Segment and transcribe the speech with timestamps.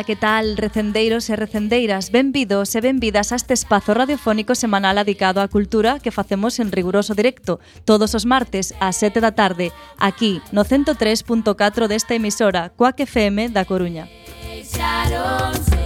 [0.00, 2.08] Ola, que tal, recendeiros e recendeiras?
[2.08, 7.12] Benvidos e benvidas a este espazo radiofónico semanal dedicado á cultura que facemos en riguroso
[7.12, 11.52] directo todos os martes ás 7 da tarde, aquí no 103.4
[11.84, 14.08] desta emisora, Coac FM da Coruña.
[14.48, 15.79] Deixaronse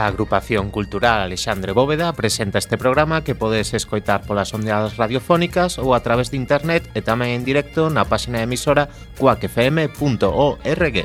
[0.00, 5.92] A agrupación cultural Alexandre Bóveda presenta este programa que podes escoitar polas ondeadas radiofónicas ou
[5.92, 8.88] a través de internet e tamén en directo na páxina emisora
[9.20, 10.96] coacfm.org.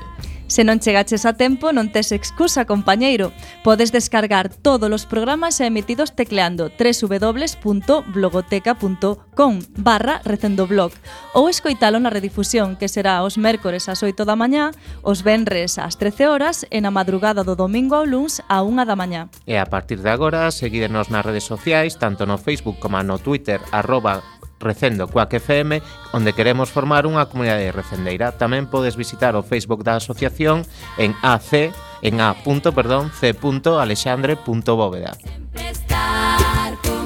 [0.48, 3.34] Se non chegaches a tempo, non tes excusa, compañeiro.
[3.66, 10.94] Podes descargar todos os programas emitidos tecleando www.blogoteca.com barra recendoblog
[11.34, 14.70] ou escoitalo na redifusión que será os mércores ás 8 da mañá,
[15.02, 18.94] os venres ás 13 horas e na madrugada do domingo ao luns a 1 da
[18.94, 19.34] mañá.
[19.50, 23.58] E a partir de agora, seguídenos nas redes sociais, tanto no Facebook como no Twitter,
[23.74, 24.22] arroba
[24.66, 25.78] Recendo Coac FM,
[26.10, 28.34] onde queremos formar unha comunidade recendeira.
[28.34, 30.66] Tamén podes visitar o Facebook da asociación
[30.98, 31.70] en AC
[32.02, 32.34] en a.
[32.74, 35.14] Perdón, c.alexandre.bóveda.
[35.22, 37.05] Sempre estar con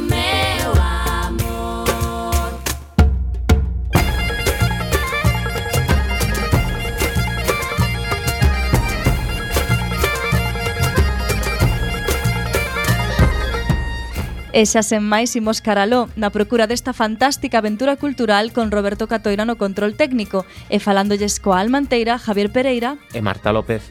[14.60, 19.48] E xa sen máis imos caraló na procura desta fantástica aventura cultural con Roberto Catoira
[19.48, 23.88] no control técnico e falándolles coa almanteira Javier Pereira e Marta López.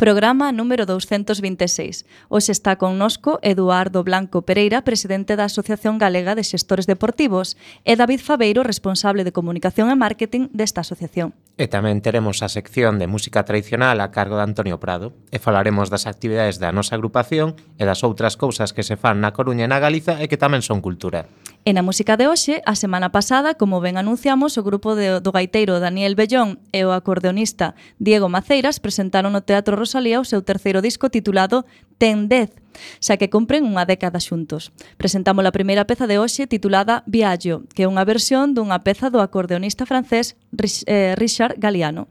[0.00, 2.06] Programa número 226.
[2.30, 8.24] Hoxe está connosco Eduardo Blanco Pereira, presidente da Asociación Galega de Xestores Deportivos, e David
[8.24, 11.36] Fabeiro, responsable de comunicación e marketing desta asociación.
[11.60, 15.92] E tamén teremos a sección de música tradicional a cargo de Antonio Prado e falaremos
[15.92, 19.70] das actividades da nosa agrupación e das outras cousas que se fan na Coruña e
[19.70, 21.28] na Galiza e que tamén son cultura.
[21.60, 25.28] E na música de hoxe, a semana pasada, como ben anunciamos, o grupo de, do
[25.28, 30.80] gaiteiro Daniel Bellón e o acordeonista Diego Maceiras presentaron no Teatro Rosalía o seu terceiro
[30.80, 31.68] disco titulado
[32.00, 32.56] Tendez,
[33.04, 34.72] xa que compren unha década xuntos.
[34.96, 39.20] Presentamos a primeira peza de hoxe titulada Viaggio, que é unha versión dunha peza do
[39.20, 40.40] acordeonista francés
[40.88, 42.08] eh, Richard Galliano.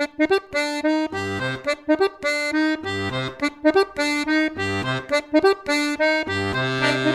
[0.00, 0.16] Thank
[7.04, 7.09] you.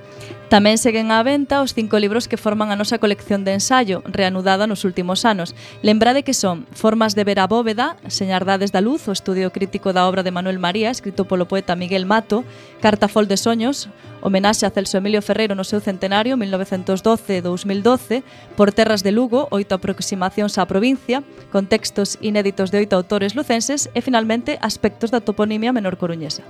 [0.51, 4.67] Tamén seguen á venta os cinco libros que forman a nosa colección de ensaio, reanudada
[4.67, 5.55] nos últimos anos.
[5.79, 10.03] Lembrade que son Formas de ver a bóveda, Señardades da luz, o estudio crítico da
[10.11, 12.43] obra de Manuel María, escrito polo poeta Miguel Mato,
[12.83, 13.87] Cartafol de soños,
[14.19, 18.19] homenaxe a Celso Emilio Ferreiro no seu centenario 1912-2012,
[18.59, 23.87] Por terras de Lugo, oito aproximacións á provincia, con textos inéditos de oito autores lucenses
[23.95, 26.43] e finalmente aspectos da toponimia menor coruñesa.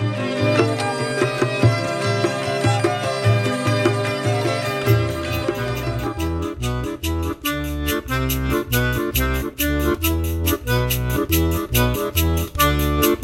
[0.00, 0.83] Música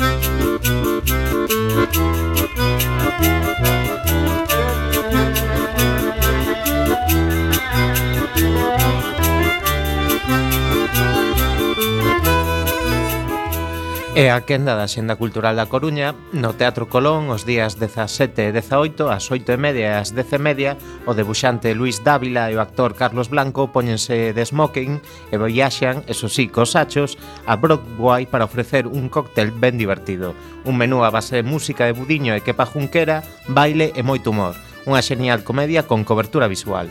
[0.00, 0.25] Thank
[4.07, 4.10] you.
[14.11, 16.19] E a quenda da Xenda Cultural da Coruña.
[16.35, 20.35] No Teatro Colón os días 17 e 18 ás 8 e media e ás 10
[20.35, 20.71] e media
[21.07, 24.99] o debuxante Luis Dávila e o actor Carlos Blanco poñense de smoking
[25.31, 27.14] e viaxan, eso sí, cos achos
[27.47, 30.35] a Broadway para ofrecer un cóctel ben divertido.
[30.67, 34.59] Un menú a base de música de budiño e quepa junquera baile e moito humor.
[34.90, 36.90] Unha genial comedia con cobertura visual.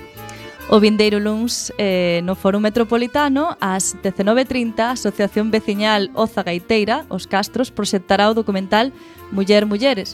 [0.69, 7.25] O vindeiro luns eh, no Foro Metropolitano ás 19.30 a Asociación Veciñal Oza Gaiteira, Os
[7.25, 8.93] Castros, proxectará o documental
[9.33, 10.13] Muller Mulleres,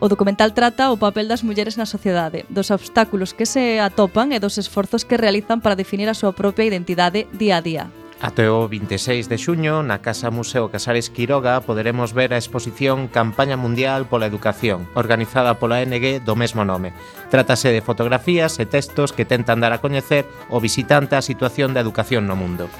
[0.00, 4.42] O documental trata o papel das mulleres na sociedade, dos obstáculos que se atopan e
[4.42, 7.84] dos esforzos que realizan para definir a súa propia identidade día a día.
[8.24, 13.60] Até o 26 de xuño, na Casa Museo Casares Quiroga, poderemos ver a exposición Campaña
[13.60, 16.96] Mundial pola Educación, organizada pola NG do mesmo nome.
[17.28, 21.84] Trátase de fotografías e textos que tentan dar a coñecer o visitante a situación da
[21.84, 22.72] educación no mundo.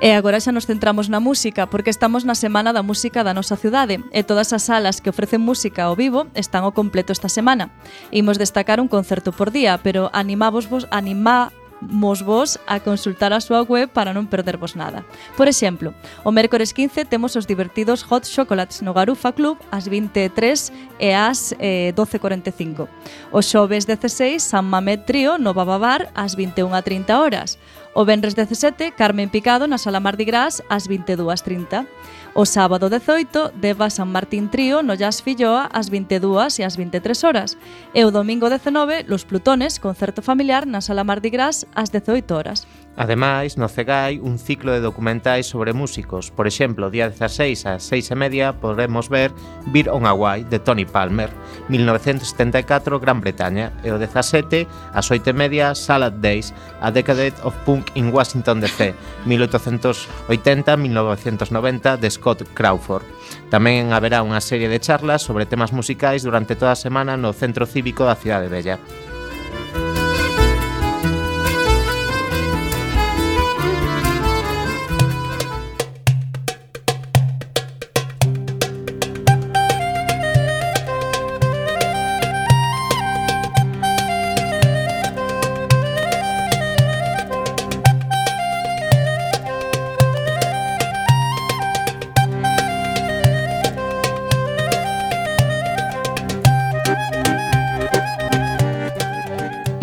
[0.00, 3.60] E agora xa nos centramos na música, porque estamos na Semana da Música da nosa
[3.60, 7.68] cidade e todas as salas que ofrecen música ao vivo están ao completo esta semana.
[8.16, 13.40] Imos destacar un concerto por día, pero animávos vos, animá mos vos a consultar a
[13.40, 15.04] súa web para non perdervos nada.
[15.36, 15.92] Por exemplo,
[16.24, 21.52] o mércores 15 temos os divertidos Hot Chocolates no Garufa Club ás 23 e ás
[21.60, 22.88] eh, 12.45.
[23.32, 27.58] O xoves 16, San Mamet Trío no Bababar ás 21.30 horas.
[27.96, 31.88] O venres 17, Carmen Picado na Sala Mardi Gras ás 22.30.
[32.38, 37.16] O sábado 18 deva San Martín Trío no Jazz Filloa ás 22 e ás 23
[37.24, 37.56] horas
[37.96, 42.68] e o domingo 19 Los Plutones, concerto familiar na Sala Mardi Gras ás 18 horas.
[42.96, 46.30] Ademais, no Cegai, un ciclo de documentais sobre músicos.
[46.30, 49.36] Por exemplo, día 16 ás 6 e media podremos ver
[49.68, 51.28] Beer on Hawaii, de Tony Palmer,
[51.68, 54.64] 1974, Gran Bretaña, e o 17
[54.96, 58.96] ás 8 e media Salad Days, a Decade of Punk in Washington DC,
[59.28, 63.04] 1880-1990, de Scott Crawford.
[63.52, 67.68] Tamén haberá unha serie de charlas sobre temas musicais durante toda a semana no Centro
[67.68, 68.80] Cívico da Cidade Bella.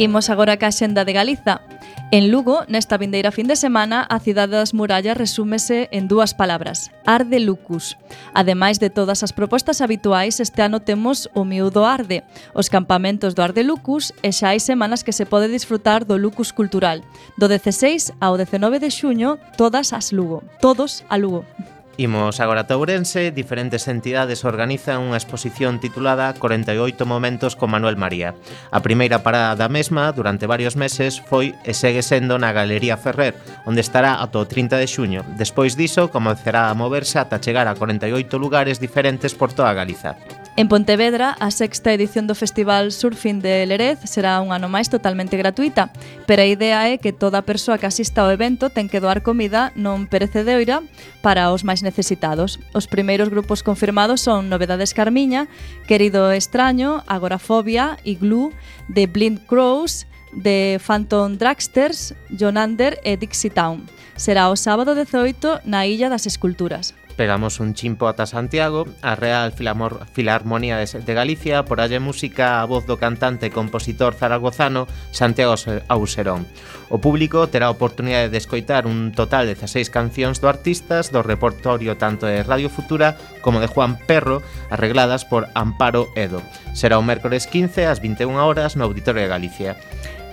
[0.04, 1.64] Imos agora ca xenda de Galiza.
[2.12, 6.92] En Lugo, nesta vindeira fin de semana, a cidade das murallas resúmese en dúas palabras,
[7.08, 7.96] Arde Lucus.
[8.36, 13.48] Ademais de todas as propostas habituais, este ano temos o miúdo Arde, os campamentos do
[13.48, 17.00] Arde Lucus e xa hai semanas que se pode disfrutar do Lucus Cultural,
[17.40, 21.48] do 16 ao 19 de xuño, todas as Lugo, todos a Lugo.
[21.98, 28.34] Imos agora a Ourense, diferentes entidades organizan unha exposición titulada 48 momentos con Manuel María.
[28.74, 33.38] A primeira parada da mesma durante varios meses foi e segue sendo na Galería Ferrer,
[33.70, 35.22] onde estará ata o 30 de xuño.
[35.38, 38.10] Despois diso, comezará a moverse ata chegar a 48
[38.42, 40.18] lugares diferentes por toda Galiza.
[40.56, 45.34] En Pontevedra, a sexta edición do Festival Surfing de Lerez será un ano máis totalmente
[45.34, 45.90] gratuita,
[46.30, 49.74] pero a idea é que toda persoa que asista ao evento ten que doar comida
[49.74, 50.86] non perecedeira
[51.26, 52.62] para os máis necesitados.
[52.70, 55.50] Os primeiros grupos confirmados son Novedades Carmiña,
[55.90, 58.54] Querido Extraño, Agorafobia, Iglú,
[58.94, 60.06] The Blind Crows,
[60.38, 63.90] de Phantom Dragsters, Jonander e Dixie Town.
[64.16, 66.94] Será o sábado 18 na Illa das Esculturas.
[67.16, 72.62] Pegamos un chimpo ata Santiago, a Real Filamor Filarmonía de, de Galicia, por alle música
[72.62, 75.54] a voz do cantante e compositor zaragozano Santiago
[75.94, 76.50] Auserón.
[76.90, 81.22] O público terá a oportunidade de escoitar un total de 16 cancións do artistas do
[81.22, 83.14] repertorio tanto de Radio Futura
[83.46, 84.42] como de Juan Perro,
[84.74, 86.42] arregladas por Amparo Edo.
[86.74, 89.78] Será o mércores 15 ás 21 horas no Auditorio de Galicia.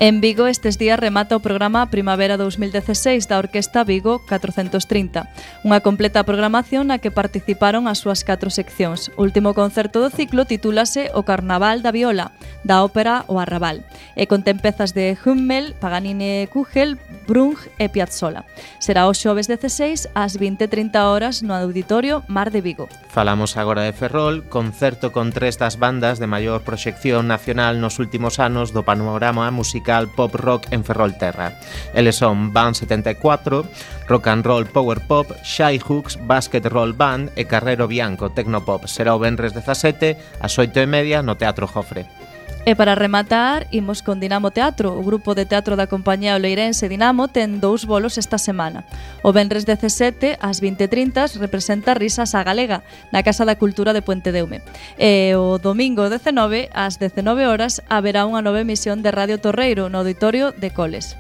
[0.03, 5.29] En Vigo estes días remata o programa Primavera 2016 da Orquesta Vigo 430,
[5.61, 9.13] unha completa programación na que participaron as súas catro seccións.
[9.21, 12.33] O último concerto do ciclo titúlase O Carnaval da Viola,
[12.65, 13.85] da ópera O Arrabal,
[14.17, 16.97] e contén pezas de Hummel, Paganini e Kugel,
[17.29, 18.49] Brung e Piazzolla.
[18.81, 22.89] Será o xoves 16 ás 20.30 horas no Auditorio Mar de Vigo.
[23.11, 28.39] Falamos agora de Ferrol, concerto con tres das bandas de maior proxección nacional nos últimos
[28.39, 31.59] anos do panorama musical pop rock en Ferrolterra.
[31.91, 33.67] Eles son Band 74,
[34.07, 38.87] Rock and Roll Power Pop, Shy Hooks, Basket Roll Band e Carrero Bianco Tecnopop.
[38.87, 42.30] Será o Benres 17 ás 8 e media no Teatro Jofre.
[42.67, 44.93] E para rematar, imos con Dinamo Teatro.
[44.93, 48.85] O grupo de teatro da compañía Oleirense Dinamo ten dous bolos esta semana.
[49.25, 52.85] O Benres 17, ás 20.30, representa Risas a Galega,
[53.17, 54.61] na Casa da Cultura de Puente Deume.
[55.01, 60.05] E o domingo 19, ás 19 horas, haberá unha nova emisión de Radio Torreiro no
[60.05, 61.17] Auditorio de Coles.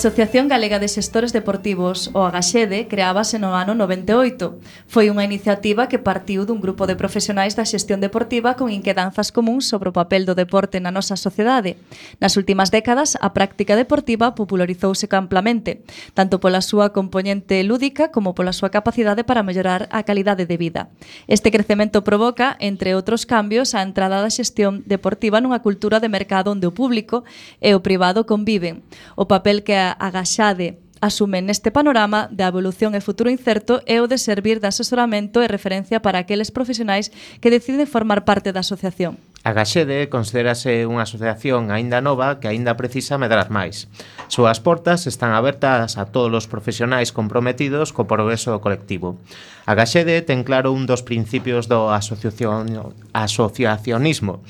[0.00, 4.56] Asociación Galega de Xestores Deportivos, o Agaxede, creábase no ano 98.
[4.88, 9.68] Foi unha iniciativa que partiu dun grupo de profesionais da xestión deportiva con inquedanzas comuns
[9.68, 11.76] sobre o papel do deporte na nosa sociedade.
[12.16, 15.84] Nas últimas décadas, a práctica deportiva popularizouse amplamente,
[16.16, 20.88] tanto pola súa componente lúdica como pola súa capacidade para mellorar a calidade de vida.
[21.28, 26.56] Este crecemento provoca, entre outros cambios, a entrada da xestión deportiva nunha cultura de mercado
[26.56, 27.20] onde o público
[27.60, 28.80] e o privado conviven.
[29.12, 34.06] O papel que a Agaxade asumen neste panorama da evolución e futuro incerto é o
[34.06, 37.08] de servir de asesoramento e referencia para aqueles profesionais
[37.40, 39.16] que deciden formar parte da asociación.
[39.40, 43.88] A Gaxede considerase unha asociación aínda nova que aínda precisa medrar máis.
[44.28, 49.16] Súas portas están abertas a todos os profesionais comprometidos co progreso do colectivo.
[49.64, 54.44] A Gaxede ten claro un dos principios do asociacionismo,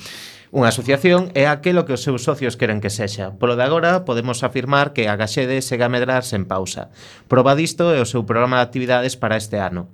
[0.51, 3.31] Unha asociación é aquelo que os seus socios queren que sexa.
[3.39, 6.91] Polo de agora, podemos afirmar que a Gaxede segue a medrar sen pausa.
[7.31, 9.87] Proba disto é o seu programa de actividades para este ano.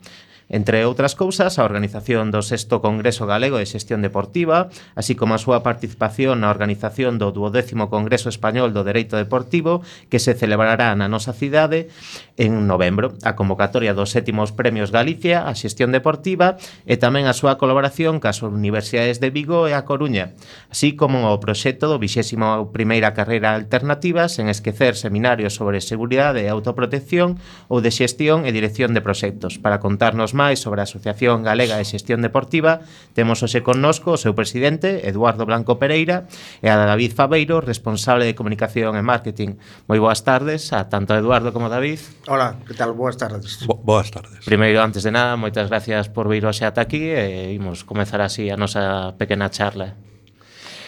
[0.48, 5.44] Entre outras cousas, a organización do sexto Congreso Galego de Xestión Deportiva, así como a
[5.44, 11.12] súa participación na organización do 12º Congreso Español do Dereito Deportivo, que se celebrará na
[11.12, 11.92] nosa cidade
[12.40, 16.56] en novembro, a convocatoria dos sétimos Premios Galicia, a Xestión Deportiva
[16.88, 20.32] e tamén a súa colaboración cas Universidades de Vigo e a Coruña,
[20.72, 27.36] así como o proxecto do 21ª Carreira Alternativa sen esquecer seminarios sobre seguridade e autoprotección
[27.68, 29.60] ou de xestión e dirección de proxectos.
[29.60, 32.86] Para contarnos máis sobre a Asociación Galega de Xestión Deportiva,
[33.18, 36.30] temos hoxe connosco o seu presidente, Eduardo Blanco Pereira,
[36.62, 39.58] e a David Fabeiro, responsable de comunicación e marketing.
[39.90, 41.98] Moi boas tardes a tanto Eduardo como David.
[42.30, 42.94] Hola, que tal?
[42.94, 43.66] Boas tardes.
[43.66, 44.46] Bo boas tardes.
[44.46, 48.54] Primeiro, antes de nada, moitas gracias por vir hoxe ata aquí e imos comezar así
[48.54, 49.98] a nosa pequena charla.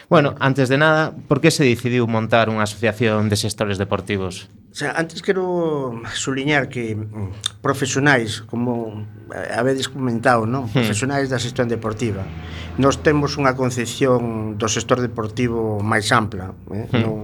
[0.10, 4.50] Bueno, antes de nada, por que se decidiu montar unha asociación de xestores deportivos?
[4.80, 9.04] xa, antes quero suliñar que mm, profesionais, como
[9.52, 10.72] habedes comentado, non?
[10.72, 10.80] Hmm.
[10.80, 12.24] profesionais da xestión deportiva,
[12.80, 16.88] nós temos unha concepción do sector deportivo máis ampla, eh?
[16.96, 17.04] Hmm.
[17.04, 17.16] non,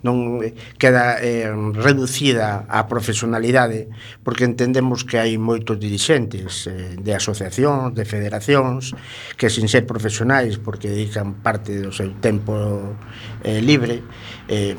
[0.00, 3.92] non eh, queda eh, reducida á profesionalidade,
[4.24, 8.96] porque entendemos que hai moitos dirixentes eh, de asociacións, de federacións,
[9.36, 12.96] que sin ser profesionais, porque dedican parte do seu tempo
[13.44, 14.00] eh, libre,
[14.48, 14.74] eh,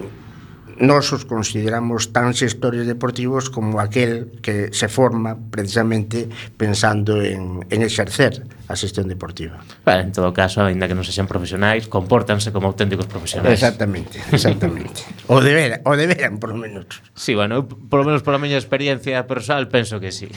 [0.80, 7.80] nós os consideramos tan xestores deportivos como aquel que se forma precisamente pensando en, en
[7.82, 9.60] exercer a xestión deportiva.
[9.86, 13.60] Bueno, en todo caso, aínda que non sexan profesionais, compórtanse como auténticos profesionais.
[13.60, 15.04] Exactamente, exactamente.
[15.34, 17.04] o deber, o deberan, por lo menos.
[17.14, 20.32] Sí, bueno, por lo menos pola miña experiencia personal penso que sí.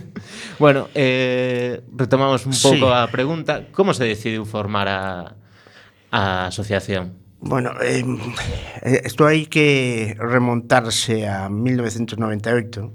[0.62, 2.94] bueno, eh, retomamos un pouco sí.
[2.94, 3.70] a pregunta.
[3.70, 5.38] Como se decidiu formar a,
[6.10, 7.27] a asociación?
[7.48, 8.04] Bueno, eh,
[8.82, 12.92] eh esto hai que remontarse a 1998.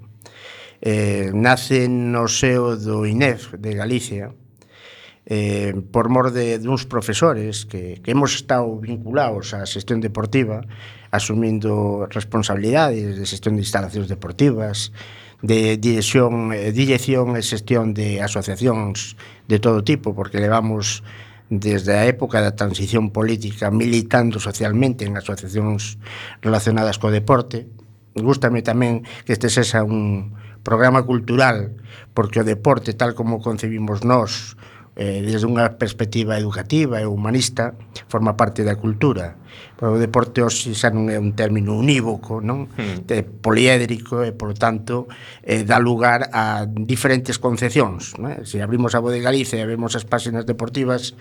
[0.78, 4.30] Eh, nace no seo do INEF de Galicia,
[5.26, 10.62] eh, por mor de duns profesores que, que hemos estado vinculados á xestión deportiva,
[11.10, 14.94] asumindo responsabilidades de xestión de instalacións deportivas,
[15.42, 19.18] de dirección, eh, dirección e xestión de asociacións
[19.50, 21.02] de todo tipo, porque levamos
[21.60, 26.00] desde a época da transición política militando socialmente en asociacións
[26.42, 27.70] relacionadas co deporte.
[28.16, 31.76] Gústame tamén que este sexa un programa cultural,
[32.16, 34.56] porque o deporte, tal como concebimos nós,
[34.96, 37.76] eh, desde unha perspectiva educativa e humanista,
[38.08, 39.43] forma parte da cultura
[39.74, 42.70] Pois o deporte hoxe xa non é un término unívoco, non?
[42.78, 43.10] Mm.
[43.10, 45.12] É poliédrico e, polo tanto,
[45.44, 48.46] eh, dá lugar a diferentes concepcións, non?
[48.46, 51.18] Se abrimos a Bodega Galicia e vemos as páxinas deportivas,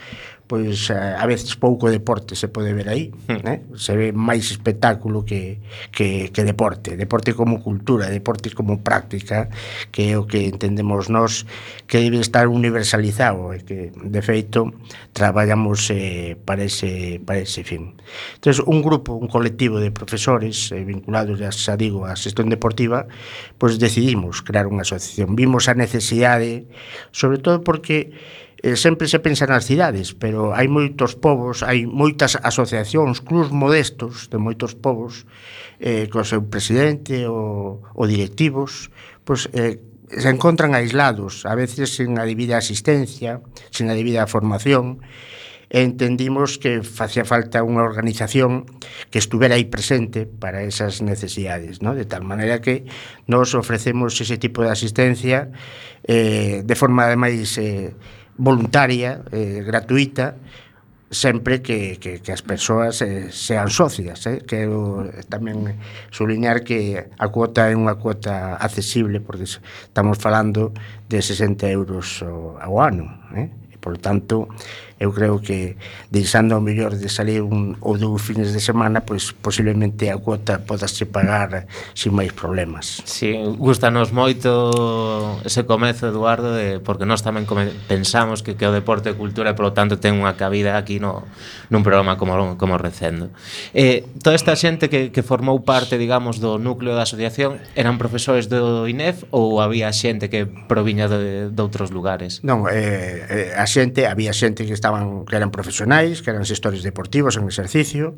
[0.47, 3.40] pois eh, a veces pouco deporte se pode ver aí, mm.
[3.40, 3.64] né?
[3.75, 5.59] Se ve máis espectáculo que,
[5.90, 9.49] que, que deporte, deporte como cultura, deporte como práctica,
[9.90, 11.49] que é o que entendemos nós
[11.88, 14.71] que debe estar universalizado e que, de feito,
[15.16, 17.97] traballamos eh, para, ese, para ese fin.
[18.35, 23.06] Entonces, un grupo, un colectivo de profesores eh, vinculados, ya xa digo, á xestión deportiva,
[23.56, 25.35] pois pues decidimos crear unha asociación.
[25.38, 26.66] Vimos a necesidade,
[27.11, 28.12] sobre todo porque
[28.62, 34.30] eh, sempre se pensa nas cidades, pero hai moitos povos, hai moitas asociacións, clubs modestos
[34.30, 35.26] de moitos povos,
[35.82, 38.94] eh, co seu presidente ou, ou directivos,
[39.26, 39.82] pois, eh,
[40.12, 43.42] se encontran aislados, a veces sin a debida asistencia,
[43.74, 45.02] sin a debida formación,
[45.72, 48.68] e entendimos que facía falta unha organización
[49.08, 51.96] que estuvera aí presente para esas necesidades, ¿no?
[51.96, 52.85] de tal maneira que
[53.24, 55.48] nos ofrecemos ese tipo de asistencia
[56.04, 57.96] eh, de forma ademais eh,
[58.37, 60.37] voluntaria, eh, gratuita,
[61.12, 64.40] sempre que, que, que as persoas eh, sean socias eh?
[64.48, 65.76] quero tamén
[66.08, 70.72] suliñar que a cuota é unha cuota accesible porque estamos falando
[71.12, 73.52] de 60 euros ao ano eh?
[73.68, 74.48] e por tanto
[75.03, 75.75] eu creo que
[76.15, 80.62] deixando ao mellor de salir un ou dous fines de semana, pois posiblemente a cuota
[80.62, 81.67] podase pagar
[81.99, 83.03] sin máis problemas.
[83.03, 88.62] Si, sí, gustanos moito ese comezo, Eduardo, de, porque nós tamén come, pensamos que, que
[88.62, 91.27] o deporte e cultura, por lo tanto, ten unha cabida aquí no,
[91.67, 93.35] nun programa como, como Recendo.
[93.75, 98.47] Eh, toda esta xente que, que formou parte, digamos, do núcleo da asociación, eran profesores
[98.47, 102.38] do INEF ou había xente que proviña de, de outros lugares?
[102.47, 106.44] Non, eh, eh a xente, había xente que estaba estaban que eran profesionais, que eran
[106.44, 108.16] xestores deportivos en exercicio,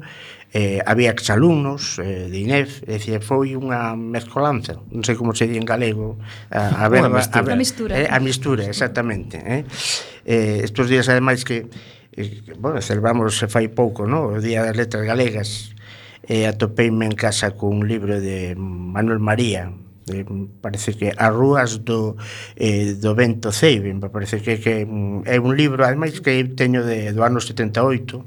[0.52, 5.46] eh, había exalumnos eh, de INEF, é dicir, foi unha mezcolanza, non sei como se
[5.46, 6.18] di en galego,
[6.50, 9.62] a, a ver, a, a, ver, a mistura, eh, a mistura exactamente, eh?
[10.26, 11.70] Eh, estos días ademais que
[12.16, 15.74] eh, bueno, celebramos se eh, fai pouco, no, o Día das Letras Galegas,
[16.24, 19.70] e eh, atopeime en casa cun libro de Manuel María,
[20.12, 20.24] eh,
[20.60, 22.16] parece que as rúas do,
[22.56, 26.84] eh, do vento Ceibin me parece que, que mm, é un libro ademais que teño
[26.84, 28.24] de, do ano 78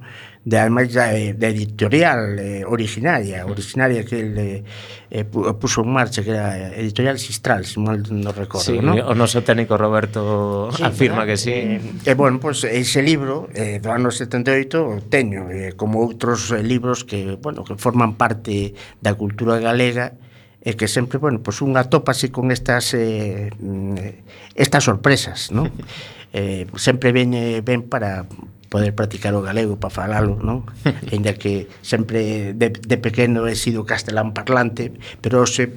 [0.48, 4.64] de ademais da, eh, da editorial eh, originaria, originaria que ele
[5.12, 8.96] eh, puso eh, en marcha que era editorial Sistral, se mal non recordo, sí, ¿no?
[8.96, 11.36] o noso técnico Roberto sí, afirma ¿verdad?
[11.36, 11.52] que sí.
[11.52, 16.00] E eh, eh, bueno, pois pues, ese libro eh, do ano 78 teño eh, como
[16.00, 18.72] outros eh, libros que, bueno, que forman parte
[19.04, 20.16] da cultura galega
[20.62, 25.70] e que sempre, bueno, pois pues un atópase con estas eh, mm, estas sorpresas, non?
[26.34, 28.26] eh, sempre ven, eh, ven para
[28.68, 30.68] poder practicar o galego, para falalo, non?
[31.14, 34.92] Ainda que sempre de, de pequeno he sido castelán parlante,
[35.22, 35.72] pero se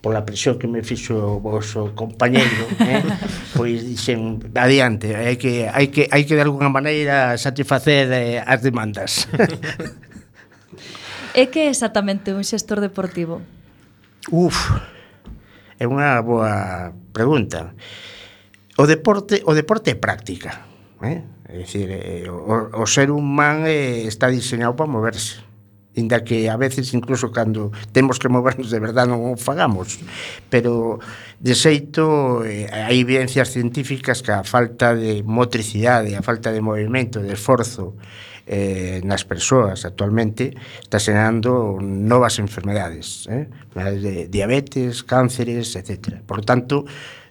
[0.00, 3.04] pola presión que me fixo o vosso compañeiro, eh?
[3.56, 8.64] pois dixen adiante, hai que hai que hai que de alguna maneira satisfacer eh, as
[8.64, 9.28] demandas.
[11.36, 13.44] é que é exactamente un xestor deportivo?
[14.28, 14.76] Uf,
[15.80, 17.72] é unha boa pregunta.
[18.76, 20.68] O deporte, o deporte é práctica,
[21.00, 21.24] eh?
[21.48, 25.40] É dicir, eh, o, o ser humán eh, está diseñado para moverse
[25.96, 29.98] inda que a veces incluso cando temos que movernos de verdade non o fagamos
[30.46, 31.02] pero
[31.42, 37.18] de xeito eh, hai evidencias científicas que a falta de motricidade a falta de movimento,
[37.18, 37.98] de esforzo
[38.50, 43.46] eh, nas persoas actualmente está xerando novas enfermedades, eh?
[43.78, 46.18] de diabetes, cánceres, etc.
[46.26, 46.82] Por tanto,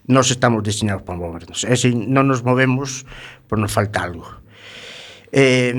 [0.08, 1.67] nos estamos destinados para movernos.
[1.67, 3.03] E se non nos movemos,
[3.51, 4.32] pois nos falta algo.
[5.36, 5.75] Eh,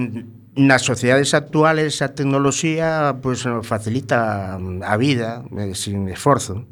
[0.61, 6.69] nas sociedades actuales a tecnoloxía pois, facilita a vida eh, sin esforzo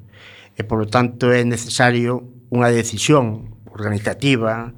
[0.55, 2.21] e, polo tanto, é necesario
[2.53, 4.77] unha decisión organizativa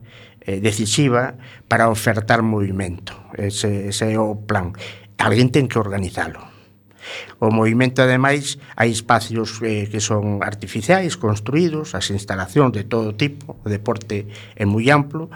[0.51, 1.39] eh, decisiva
[1.71, 3.15] para ofertar movimento.
[3.39, 4.75] Ese, ese é o plan.
[5.23, 6.51] Alguén ten que organizalo.
[7.39, 13.63] O movimento, ademais, hai espacios eh, que son artificiais, construídos, as instalacións de todo tipo,
[13.63, 14.27] o deporte
[14.59, 15.31] é moi amplo,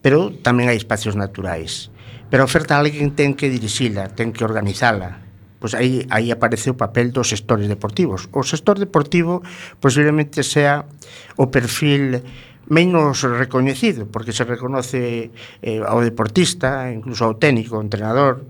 [0.00, 1.92] pero tamén hai espacios naturais.
[2.26, 5.22] Pero a oferta alguén ten que dirixila, ten que organizala,
[5.62, 8.26] pois aí aí aparece o papel dos sectores deportivos.
[8.34, 9.46] O sector deportivo
[9.78, 10.86] posiblemente sea
[11.38, 12.22] o perfil
[12.68, 15.30] menos recoñecido, porque se reconoce
[15.62, 18.42] eh, ao deportista, incluso ao técnico, ao entrenador,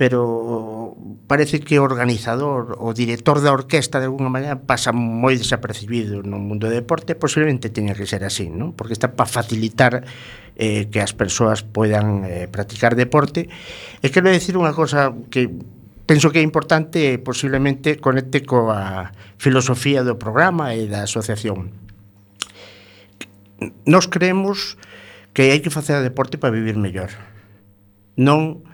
[0.00, 6.24] pero parece que o organizador, o director da orquesta de alguna maneira pasa moi desapercibido
[6.24, 8.72] no mundo do deporte, posiblemente teña que ser así, non?
[8.72, 10.00] Porque está para facilitar
[10.56, 13.52] eh, que as persoas poidan eh, practicar deporte.
[14.00, 15.52] E quero decir unha cosa que
[16.08, 21.89] penso que é importante e posiblemente conecte coa filosofía do programa e da asociación
[23.84, 24.78] nós creemos
[25.32, 27.12] que hai que facer deporte para vivir mellor.
[28.16, 28.66] Non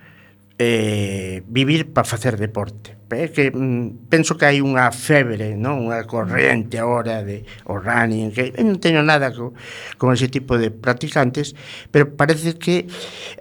[0.59, 2.97] eh, vivir para facer deporte.
[3.11, 5.87] É que mm, penso que hai unha febre, non?
[5.87, 9.55] unha corrente agora de o running, que eu non teño nada co,
[10.01, 11.55] con ese tipo de practicantes,
[11.95, 12.91] pero parece que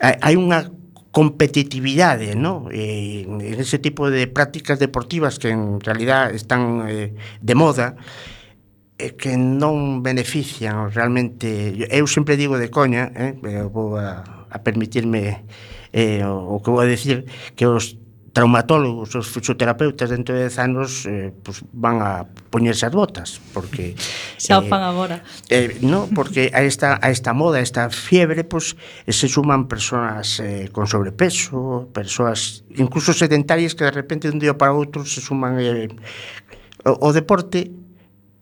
[0.04, 0.70] hai unha
[1.16, 2.68] competitividade ¿no?
[2.76, 7.96] Eh, en ese tipo de prácticas deportivas que en realidad están eh, de moda
[8.96, 15.44] que non benefician realmente eu sempre digo de coña eh, eh, vou a, a permitirme
[15.92, 17.28] eh, o, o que vou a decir
[17.60, 18.00] que os
[18.36, 23.96] traumatólogos, os fisioterapeutas dentro de 10 anos eh, pues van a poñerse as botas porque
[24.36, 25.24] xa eh, fan agora.
[25.48, 28.76] Eh, no, porque a esta a esta moda, a esta fiebre, pues
[29.08, 34.60] se suman persoas eh, con sobrepeso, persoas incluso sedentarias que de repente de un día
[34.60, 35.88] para outro se suman eh,
[36.84, 37.72] o, o deporte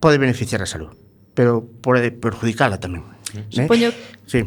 [0.04, 0.92] pode beneficiar a salud,
[1.32, 3.08] pero pode perjudicala tamén.
[3.48, 3.88] Supoño...
[3.88, 4.28] Eh?
[4.28, 4.44] Sí.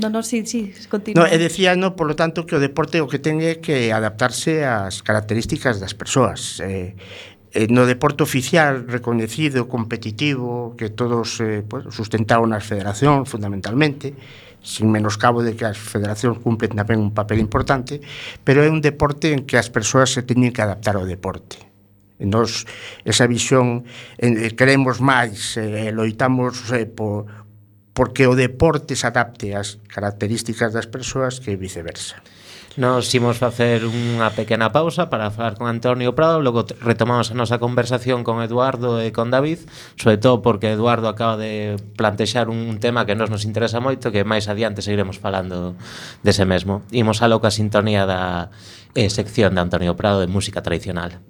[0.00, 1.24] No, no, sí, sí, continúa.
[1.24, 3.92] No, e decía, no, por lo tanto, que o deporte o que ten é que
[3.92, 6.64] adaptarse ás características das persoas.
[6.64, 6.96] Eh,
[7.52, 14.16] eh, no deporte oficial recoñecido, competitivo, que todos eh, pues, sustentaron as federacións fundamentalmente,
[14.64, 18.00] sin menoscabo de que as federacións cumplen tamén un papel importante,
[18.48, 21.75] pero é un deporte en que as persoas se teñen que adaptar ao deporte
[22.18, 22.64] Nos,
[23.04, 23.84] esa visión,
[24.16, 27.28] eh, queremos máis, eh, loitamos eh, por,
[27.96, 32.20] porque o deporte se adapte ás características das persoas que viceversa.
[32.76, 37.56] Nos imos facer unha pequena pausa para falar con Antonio Prado Logo retomamos a nosa
[37.56, 39.64] conversación con Eduardo e con David
[39.96, 44.28] Sobre todo porque Eduardo acaba de plantexar un tema que nos nos interesa moito Que
[44.28, 45.72] máis adiante seguiremos falando
[46.20, 48.52] dese mesmo Imos a loca sintonía da
[48.92, 51.24] eh, sección de Antonio Prado de Música Tradicional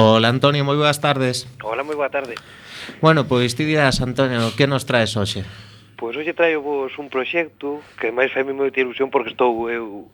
[0.00, 1.50] Hola Antonio, moi boas tardes.
[1.58, 2.38] Hola, moi boa tarde.
[3.02, 5.42] Bueno, pois ti dirás, Antonio, que nos traes hoxe?
[5.98, 10.06] Pois hoxe traio vos un proxecto que máis fai moita ilusión porque estou eu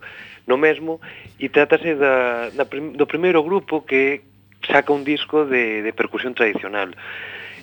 [0.48, 1.04] no mesmo
[1.36, 4.24] e trátase da, da, do primeiro grupo que
[4.64, 6.96] saca un disco de, de percusión tradicional.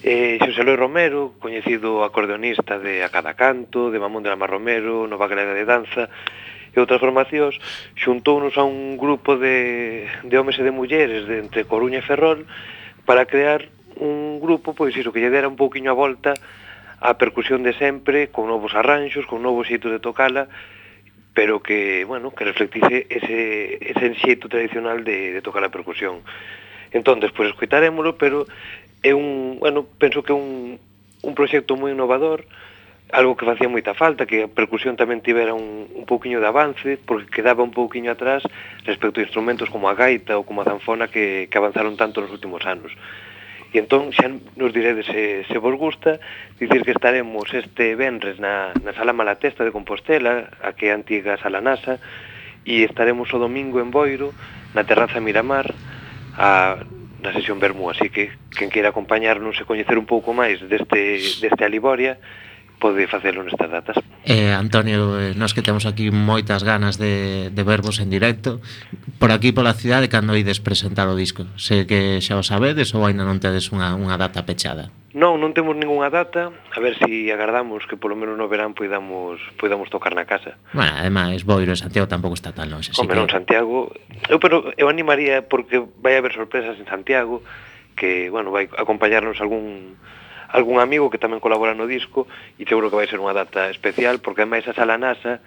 [0.06, 5.10] Eh, Xosé Luis Romero, coñecido acordeonista de A Cada Canto, de Mamón de Lama Romero,
[5.10, 6.14] Nova Galera de Danza,
[6.72, 7.60] e outras formacións,
[8.00, 12.48] xuntounos a un grupo de, de homes e de mulleres de entre Coruña e Ferrol
[13.04, 13.68] para crear
[14.00, 16.34] un grupo, pois iso, que lle dera un pouquiño a volta
[17.02, 20.48] a percusión de sempre, con novos arranxos, con novos xeitos de tocala,
[21.34, 26.22] pero que, bueno, que reflectise ese, ese xeito tradicional de, de tocar a percusión.
[26.92, 28.46] Entón, despois escoitarémolo, pero
[29.02, 30.78] é un, bueno, penso que é un,
[31.24, 32.46] un proxecto moi innovador,
[33.12, 36.96] algo que facía moita falta, que a percusión tamén tivera un, un pouquiño de avance,
[36.96, 38.44] porque quedaba un pouquiño atrás
[38.88, 42.32] respecto a instrumentos como a gaita ou como a zanfona que, que avanzaron tanto nos
[42.32, 42.96] últimos anos.
[43.72, 44.28] E entón xa
[44.60, 46.20] nos diredes se, se vos gusta
[46.60, 51.40] dicir que estaremos este venres na, na Sala Malatesta de Compostela, a que é antiga
[51.40, 52.00] Sala NASA,
[52.68, 54.36] e estaremos o domingo en Boiro,
[54.76, 55.72] na terraza Miramar,
[56.36, 56.84] a,
[57.24, 57.88] na sesión Bermú.
[57.88, 62.20] Así que, quen queira acompañarnos e coñecer un pouco máis deste, deste Aliboria,
[62.82, 64.02] pode facelo nestas datas.
[64.26, 68.58] Eh, Antonio, eh, nós que temos aquí moitas ganas de, de verbos en directo,
[69.22, 71.46] por aquí pola cidade cando ides presentar o disco?
[71.62, 74.90] Sei que xa o sabedes ou aínda non tedes unha, unha data pechada?
[75.14, 78.74] Non, non temos ningunha data, a ver se si agardamos que polo menos no verán
[78.74, 80.58] poidamos poidamos tocar na casa.
[80.74, 83.20] Bueno, ademais, Boiro e Santiago tampouco está tan longe, así Como que...
[83.20, 83.94] non, Santiago...
[84.32, 87.44] Eu, pero eu animaría porque vai haber sorpresas en Santiago,
[87.94, 90.00] que, bueno, vai acompañarnos algún
[90.52, 92.28] algún amigo que tamén colabora no disco
[92.60, 95.40] e seguro que vai ser unha data especial porque ademais a Sala NASA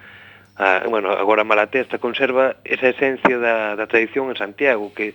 [0.57, 5.14] a, bueno, agora Malatesta conserva esa esencia da, da tradición en Santiago que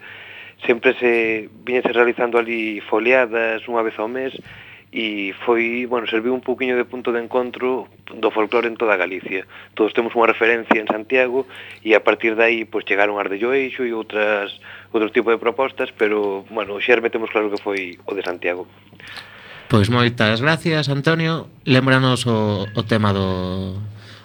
[0.65, 4.35] sempre se viñese realizando ali foliadas unha vez ao mes
[4.89, 9.45] e foi, bueno, serviu un poquinho de punto de encontro do folclore en toda Galicia.
[9.77, 11.45] Todos temos unha referencia en Santiago
[11.85, 14.49] e a partir de aí pois chegaron as de Lloeixo e outras
[14.89, 18.65] outro tipo de propostas, pero bueno, xerme temos claro que foi o de Santiago.
[19.69, 21.45] Pois moitas gracias, Antonio.
[21.63, 23.77] Lembranos o, o tema do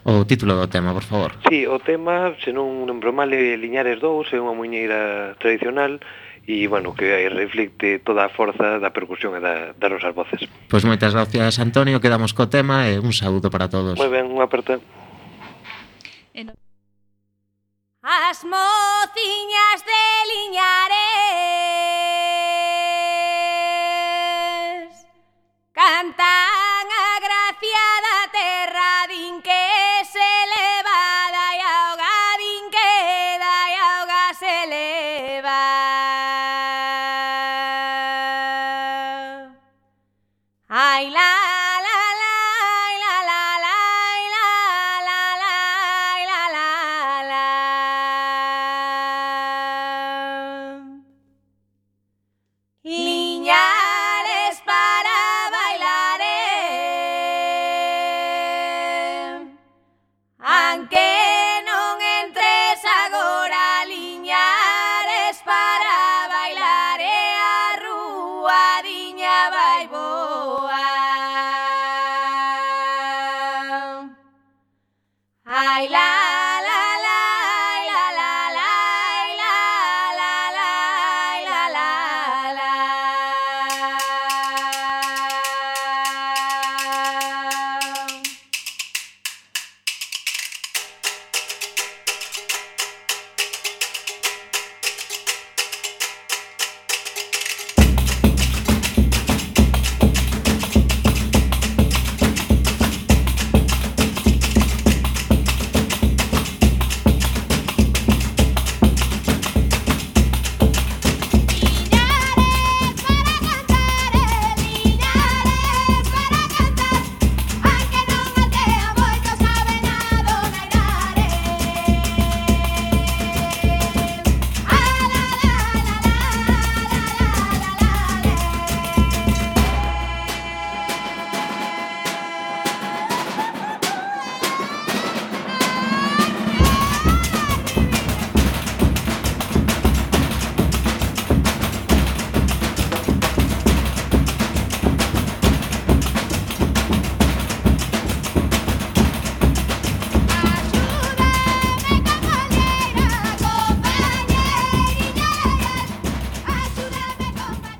[0.05, 1.33] o título do tema, por favor.
[1.49, 6.01] Sí, o tema, se non lembro mal, é Liñares 2, é unha muñeira tradicional
[6.49, 10.49] e, bueno, que reflicte toda a forza da percusión e da, das nosas voces.
[10.69, 12.01] Pois moitas gracias, Antonio.
[12.01, 14.01] Quedamos co tema e un saúdo para todos.
[14.01, 14.81] Moi ben, unha aperta.
[18.05, 21.64] As mociñas de Liñares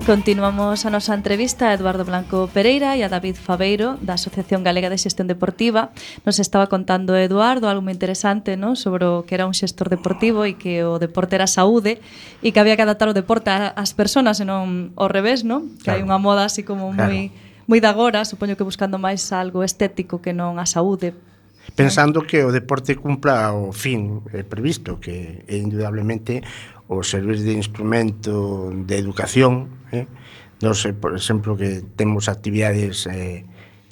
[0.05, 4.93] Continuamos a nosa entrevista a Eduardo Blanco Pereira e a David Fabeiro da Asociación Galega
[4.93, 5.97] de Xestión Deportiva.
[6.29, 8.77] Nos estaba contando Eduardo algo moi interesante no?
[8.77, 11.97] sobre o que era un xestor deportivo e que o deporte era saúde
[12.45, 15.65] e que había que adaptar o deporte ás persoas e non ao revés, no?
[15.81, 15.97] que claro.
[15.97, 17.09] hai unha moda así como claro.
[17.09, 17.33] moi
[17.65, 21.17] moi de agora, supoño que buscando máis algo estético que non a saúde.
[21.73, 26.45] Pensando que o deporte cumpla o fin eh, previsto, que é indudablemente
[26.87, 30.05] o servir de instrumento de educación, eh?
[30.61, 33.45] nos, eh, por exemplo, que temos actividades eh,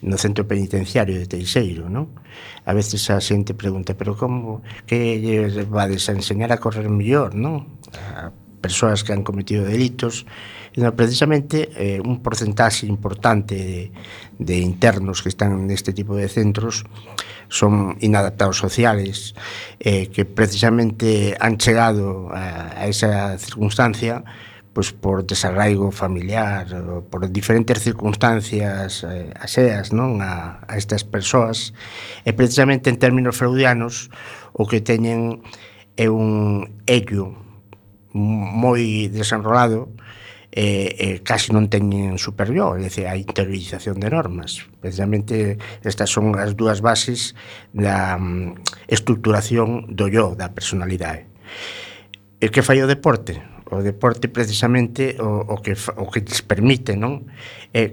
[0.03, 2.11] no centro penitenciario de Teixeiro, non?
[2.67, 7.39] A veces a xente pregunta, pero como que lles vades a enseñar a correr mellor,
[7.39, 7.79] non?
[7.95, 10.27] A persoas que han cometido delitos,
[10.75, 13.91] Entón, precisamente, eh, un porcentaxe importante de,
[14.39, 16.81] de internos que están neste tipo de centros
[17.45, 19.37] son inadaptados sociales
[19.77, 24.25] eh, que precisamente han chegado a, a esa circunstancia
[24.73, 26.65] pois pues, por desarraigo familiar,
[27.09, 31.77] por diferentes circunstancias eh, aseas non a, a estas persoas,
[32.25, 34.09] e precisamente en términos freudianos
[34.49, 35.45] o que teñen
[35.93, 37.37] é un ello
[38.17, 39.93] moi desenrolado
[40.53, 44.61] eh, eh, casi non teñen superior, é dicir, a interiorización de normas.
[44.77, 47.33] Precisamente estas son as dúas bases
[47.73, 48.53] da mm, um,
[48.85, 51.25] estructuración do yo, da personalidade.
[52.37, 53.41] E que fai o deporte?
[53.73, 57.25] O deporte precisamente o, o que o que lles permite, non?
[57.73, 57.89] É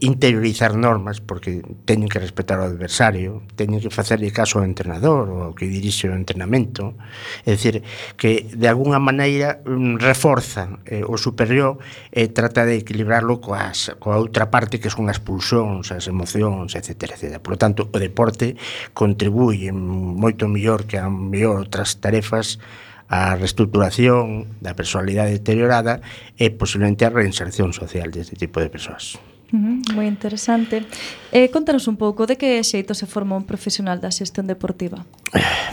[0.00, 5.38] interiorizar normas porque teñen que respetar o adversario, teñen que facerlle caso ao entrenador ou
[5.44, 6.96] ao que dirixe o entrenamento,
[7.44, 7.84] é dicir,
[8.16, 11.76] que de alguna maneira mm, reforza eh, o superior
[12.08, 16.72] e eh, trata de equilibrarlo coas, coa outra parte que son as pulsións, as emocións,
[16.72, 17.12] etc.
[17.12, 17.36] etc.
[17.44, 18.56] Por lo tanto, o deporte
[18.96, 22.56] contribuye moito mellor que a mellor outras tarefas
[23.12, 26.00] a reestruturación da personalidade deteriorada
[26.40, 29.20] e posiblemente a reinserción social deste tipo de persoas.
[29.54, 30.82] Uh -huh, moi interesante.
[31.30, 35.06] Eh, contanos un pouco de que xeito se forma un profesional da xestión deportiva.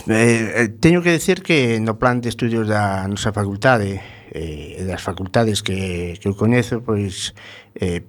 [0.06, 3.98] Eh, eh teño que decir que no plan de estudios da nosa facultade
[4.30, 7.34] eh, das facultades que, que eu coñezo pois
[7.74, 8.06] eh,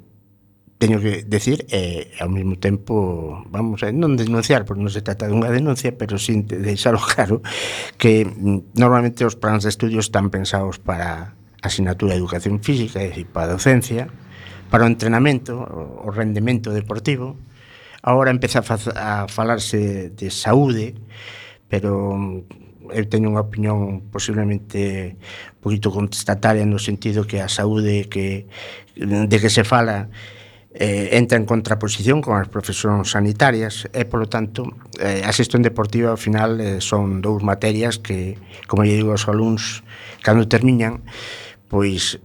[0.77, 5.01] teño que decir e eh, ao mesmo tempo vamos a non denunciar porque non se
[5.01, 7.41] trata dunha denuncia pero sin deixalo claro
[7.97, 13.01] que mm, normalmente os plans de estudios están pensados para a asignatura de educación física
[13.01, 14.11] e para a docencia
[14.73, 15.53] para o entrenamento,
[16.01, 17.37] o rendemento deportivo.
[18.01, 20.97] Ahora empeza a, a falarse de saúde,
[21.69, 28.09] pero mm, eu teño unha opinión posiblemente un poquito contestataria no sentido que a saúde
[28.09, 28.49] que,
[28.97, 30.09] de que se fala
[30.73, 34.65] eh, entra en contraposición con as profesións sanitarias e, polo tanto,
[34.97, 39.29] eh, a xestión deportiva, ao final, eh, son dous materias que, como lle digo aos
[39.29, 39.85] alumnos,
[40.25, 41.05] cando terminan,
[41.69, 42.17] pois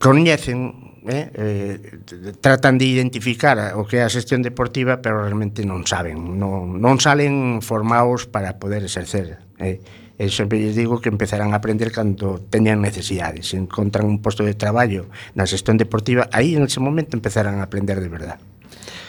[0.00, 5.82] coñecen eh, eh, tratan de identificar o que é a xestión deportiva, pero realmente non
[5.82, 9.42] saben, non, non salen formados para poder exercer.
[9.58, 9.82] Eh.
[10.20, 13.50] E sempre lles digo que empezarán a aprender cando teñan necesidades.
[13.50, 17.66] Se encontran un posto de traballo na xestión deportiva, aí en ese momento empezarán a
[17.66, 18.51] aprender de verdade.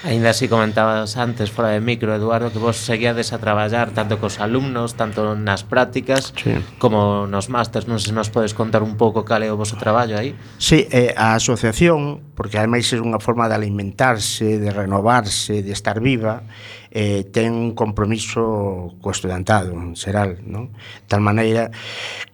[0.04, 4.44] Ainda así comentabas antes fora de micro, Eduardo, que vos seguíades a traballar tanto cos
[4.44, 6.60] alumnos, tanto nas prácticas sí.
[6.76, 7.88] como nos másters.
[7.88, 10.36] Non sei se nos podes contar un pouco cal é o vosso traballo aí.
[10.60, 16.04] Sí, eh, a asociación, porque ademais é unha forma de alimentarse, de renovarse, de estar
[16.04, 16.44] viva,
[16.94, 20.70] eh, ten un compromiso co estudantado en xeral, non?
[21.10, 21.74] Tal maneira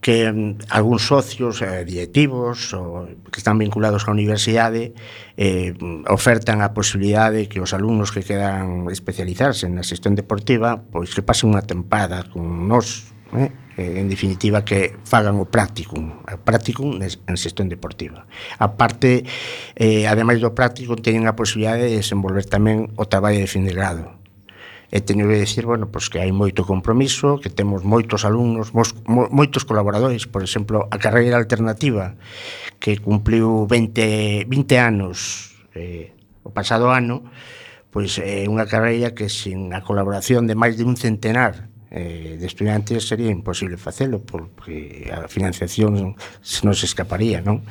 [0.03, 4.91] que mm, algúns socios eh, directivos ou, que están vinculados á universidade
[5.39, 5.71] eh,
[6.11, 11.55] ofertan a posibilidade que os alumnos que quedan especializarse na xestión deportiva pois que pasen
[11.55, 13.55] unha tempada con nós eh?
[13.79, 18.27] eh en definitiva que fagan o practicum, o practicum en xestión deportiva.
[18.59, 19.23] A parte,
[19.79, 23.71] eh, ademais do practicum, teñen a posibilidade de desenvolver tamén o traballo de fin de
[23.71, 24.18] grado,
[24.89, 28.97] e teño que decir, bueno, pois que hai moito compromiso, que temos moitos alumnos, mos,
[29.05, 32.17] mo, moitos colaboradores, por exemplo, a carreira alternativa
[32.81, 37.29] que cumpliu 20 20 anos eh, o pasado ano,
[37.93, 42.45] pois é unha carreira que sin a colaboración de máis de un centenar eh, de
[42.45, 47.61] estudiantes sería imposible facelo porque a financiación se nos escaparía, non?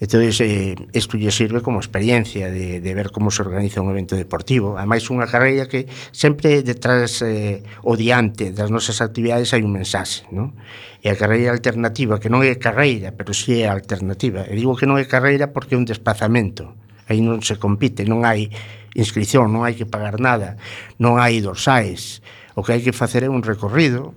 [0.00, 4.16] Entón, eh, isto lle sirve como experiencia de, de ver como se organiza un evento
[4.16, 4.80] deportivo.
[4.80, 10.24] Ademais, unha carreira que sempre detrás eh, o diante das nosas actividades hai un mensaxe,
[10.32, 10.56] non?
[11.04, 14.48] E a carreira alternativa, que non é carreira, pero si sí é alternativa.
[14.48, 16.72] E digo que non é carreira porque é un desplazamento.
[17.04, 18.48] Aí non se compite, non hai
[18.96, 20.56] inscripción, non hai que pagar nada,
[20.96, 22.24] non hai dorsais.
[22.56, 24.16] O que hai que facer é un recorrido,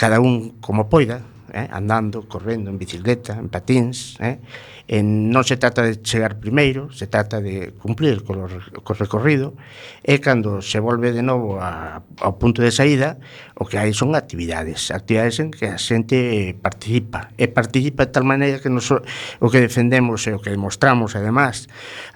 [0.00, 1.20] cada un como poida,
[1.52, 1.68] eh?
[1.70, 4.40] andando, correndo, en bicicleta, en patins, eh?
[4.86, 8.36] en non se trata de chegar primeiro, se trata de cumplir co,
[8.84, 9.56] co recorrido
[10.04, 13.16] e cando se volve de novo a, ao punto de saída,
[13.56, 18.28] o que hai son actividades, actividades en que a xente participa e participa de tal
[18.28, 21.64] maneira que nos, o que defendemos e o que demostramos además,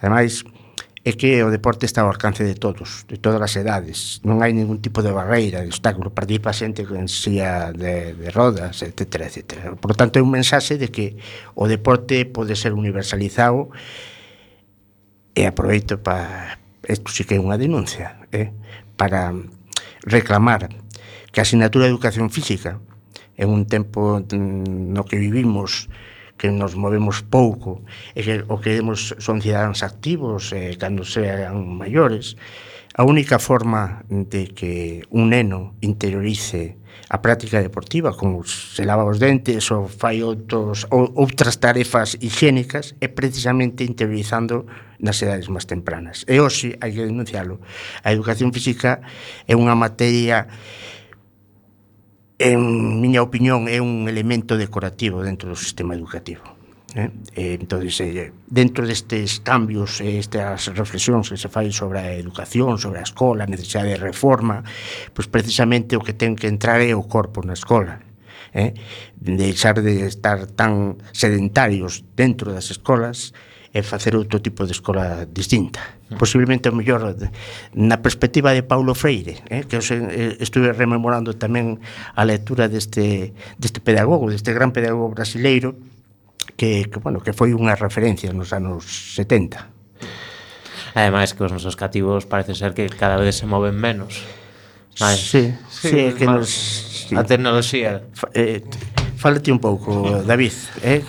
[0.05, 0.45] ademais
[1.09, 4.21] é que o deporte está ao alcance de todos, de todas as edades.
[4.29, 6.13] Non hai ningún tipo de barreira, de obstáculo.
[6.13, 9.73] Participa xente con silla de, de rodas, etc, etc.
[9.81, 11.17] Por tanto, é un mensaxe de que
[11.57, 13.73] o deporte pode ser universalizado
[15.33, 16.61] e aproveito para...
[16.85, 18.53] Isto sí que é unha denuncia, eh?
[19.01, 19.33] para
[20.05, 20.69] reclamar
[21.33, 22.81] que a asignatura de Educación Física
[23.37, 25.89] en un tempo mm, no que vivimos
[26.39, 27.82] que nos movemos pouco
[28.14, 32.39] e que o que demos son cidadáns activos eh, cando sean maiores,
[32.95, 36.78] a única forma de que un neno interiorice
[37.11, 42.95] a práctica deportiva, como se lava os dentes ou fai outros, ou, outras tarefas higiénicas,
[43.01, 44.66] é precisamente interiorizando
[45.01, 46.26] nas edades máis tempranas.
[46.28, 47.62] E hoxe, hai que denunciarlo,
[48.05, 49.01] a educación física
[49.49, 50.51] é unha materia
[52.39, 56.47] en miña opinión, é un elemento decorativo dentro do sistema educativo.
[56.95, 57.11] Eh?
[57.34, 62.78] Eh, entonces, eh, dentro destes cambios, eh, estas reflexións que se fai sobre a educación,
[62.78, 64.62] sobre a escola, a necesidade de reforma,
[65.12, 68.01] pois precisamente o que ten que entrar é o corpo na escola.
[68.55, 68.72] Eh?
[69.18, 73.36] Deixar de estar tan sedentarios dentro das escolas,
[73.73, 76.01] e facer outro tipo de escola distinta.
[76.16, 77.12] Posiblemente, o mellor,
[77.77, 81.77] na perspectiva de Paulo Freire, eh, que eu eh, estuve rememorando tamén
[82.16, 85.77] a lectura deste, deste pedagogo, deste gran pedagogo brasileiro,
[86.57, 90.97] que, que, bueno, que foi unha referencia nos anos 70.
[90.97, 94.25] Ademais que os nosos cativos parece ser que cada vez se moven menos.
[94.99, 95.21] Mais.
[95.21, 96.49] Sí, sí, sí, que nos...
[97.09, 97.16] Sí.
[97.16, 98.09] A tecnoloxía.
[98.35, 98.64] Eh,
[99.16, 100.53] fálate un pouco, David,
[100.83, 101.05] eh?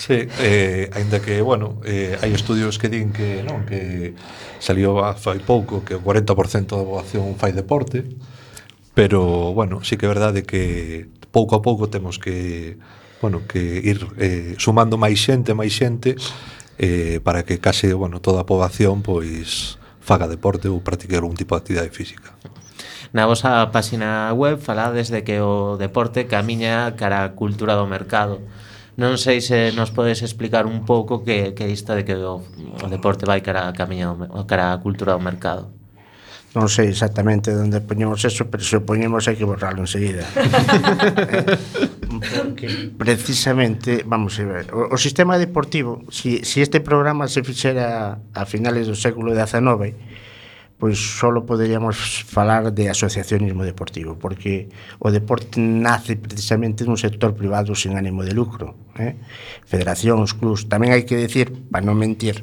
[0.00, 4.16] Sí, eh, ainda que, bueno, eh, hai estudios que din que, non, que
[4.56, 8.08] salió fai pouco que o 40% da poboación fai deporte,
[8.96, 12.80] pero, bueno, sí que é verdade que pouco a pouco temos que,
[13.20, 16.16] bueno, que ir eh, sumando máis xente, máis xente,
[16.80, 21.52] eh, para que case, bueno, toda a poboación, pois, faga deporte ou practique algún tipo
[21.52, 22.32] de actividade física.
[23.12, 28.40] Na vosa páxina web falades de que o deporte camiña cara a cultura do mercado.
[29.00, 32.86] Non sei se nos podes explicar un pouco que, que isto de que o, o
[32.92, 34.12] deporte vai cara a camiña,
[34.44, 35.72] cara a cultura do mercado.
[36.52, 40.28] Non sei exactamente onde poñemos eso, pero se o poñemos hai que borrarlo enseguida.
[42.10, 48.20] Porque precisamente, vamos a ver, o, o sistema deportivo, si, si este programa se fixera
[48.36, 49.96] a finales do século XIX,
[50.80, 57.76] pois solo poderíamos falar de asociacionismo deportivo, porque o deporte nace precisamente dun sector privado
[57.76, 58.74] sin ánimo de lucro.
[58.96, 59.20] Eh?
[59.68, 62.40] Federacións, clubs, tamén hai que decir, para non mentir,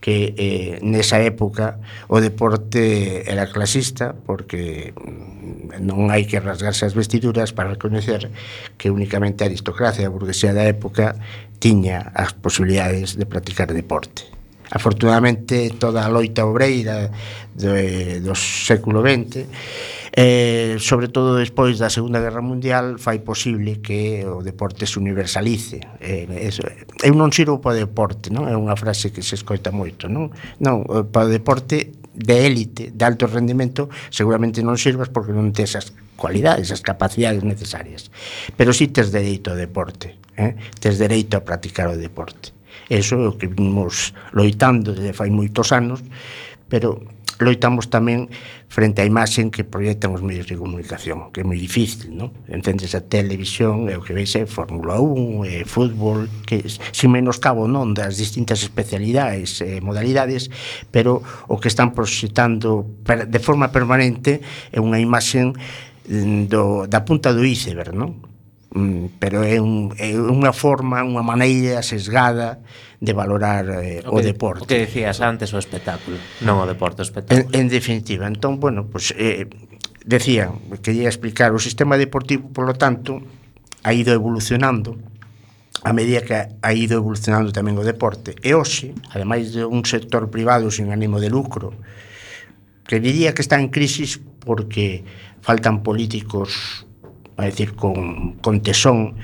[0.00, 6.96] que eh, nesa época o deporte era clasista porque mm, non hai que rasgarse as
[6.96, 8.32] vestiduras para reconocer
[8.80, 11.20] que únicamente a aristocracia e a burguesía da época
[11.60, 14.39] tiña as posibilidades de practicar deporte
[14.70, 17.10] afortunadamente toda a loita obreira
[17.54, 17.74] do,
[18.22, 19.46] do século XX
[20.10, 25.82] eh, sobre todo despois da Segunda Guerra Mundial fai posible que o deporte se universalice
[26.02, 26.62] eh, eso,
[27.02, 28.46] eu non sirvo para o deporte non?
[28.46, 30.30] é unha frase que se escoita moito non,
[30.62, 35.78] non para o deporte de élite, de alto rendimento, seguramente non sirvas porque non tes
[35.78, 38.12] as cualidades, as capacidades necesarias.
[38.58, 40.58] Pero si sí tes dereito ao deporte, eh?
[40.82, 42.52] tes dereito a practicar o deporte.
[42.90, 46.02] Eso é o que vimos loitando desde fai moitos anos,
[46.66, 46.98] pero
[47.38, 48.28] loitamos tamén
[48.68, 52.30] frente á imaxen que proyectan os medios de comunicación, que é moi difícil, non?
[52.46, 57.64] Entendes a televisión, e o que veis é Fórmula 1, é fútbol, que sin menoscabo
[57.66, 60.52] non das distintas especialidades e modalidades,
[60.92, 65.56] pero o que están proxectando de forma permanente é unha imaxen
[66.06, 68.29] mm, do, da punta do iceberg, non?
[68.70, 72.62] Mm, pero é, un, é unha forma, unha maneira sesgada
[73.02, 74.62] de valorar eh, o, que, o deporte.
[74.62, 76.14] O que decías antes, o espectáculo,
[76.46, 77.50] non o deporte, o espectáculo.
[77.50, 79.50] En, en definitiva, entón, bueno, pues, eh,
[80.06, 80.54] decía,
[80.86, 83.18] quería explicar, o sistema deportivo, polo tanto,
[83.82, 84.94] ha ido evolucionando
[85.82, 88.36] a medida que ha ido evolucionando tamén o deporte.
[88.44, 91.72] E hoxe, ademais de un sector privado sin ánimo de lucro,
[92.84, 95.02] que diría que está en crisis porque
[95.40, 96.84] faltan políticos
[97.36, 99.16] a decir, con, con tesón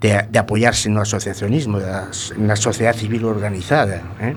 [0.00, 4.02] de, de apoiarse no asociacionismo, das, na sociedade civil organizada.
[4.18, 4.34] Eh?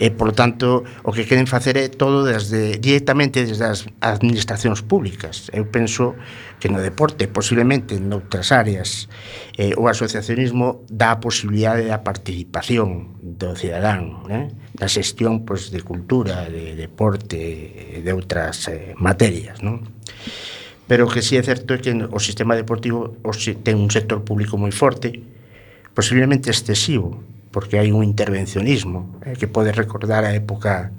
[0.00, 4.80] E, por lo tanto, o que queren facer é todo desde, directamente desde as administracións
[4.80, 5.52] públicas.
[5.52, 6.16] Eu penso
[6.56, 9.12] que no deporte, posiblemente noutras áreas,
[9.60, 14.48] eh, o asociacionismo dá a posibilidade da participación do cidadán, eh?
[14.72, 19.60] da xestión pois, de cultura, de deporte, de outras eh, materias.
[19.60, 19.84] Non?
[20.90, 23.14] pero que sí é certo que o sistema deportivo
[23.62, 25.22] ten un sector público moi forte,
[25.94, 27.22] posiblemente excesivo,
[27.54, 30.90] porque hai un intervencionismo eh, que pode recordar a época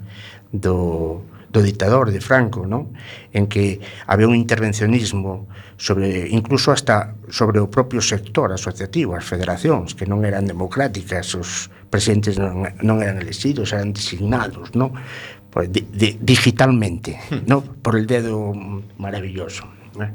[0.48, 1.20] do,
[1.52, 2.96] do dictador de Franco, non?
[3.36, 5.44] En que había un intervencionismo
[5.76, 11.68] sobre incluso hasta sobre o propio sector asociativo, as federacións que non eran democráticas, os
[11.92, 14.96] presidentes non, non eran elexidos, eran designados, non?
[15.52, 17.44] Pues, di, di, digitalmente, hmm.
[17.44, 17.60] non?
[17.84, 18.56] Por el dedo
[18.96, 19.81] maravilloso.
[19.96, 20.12] Né?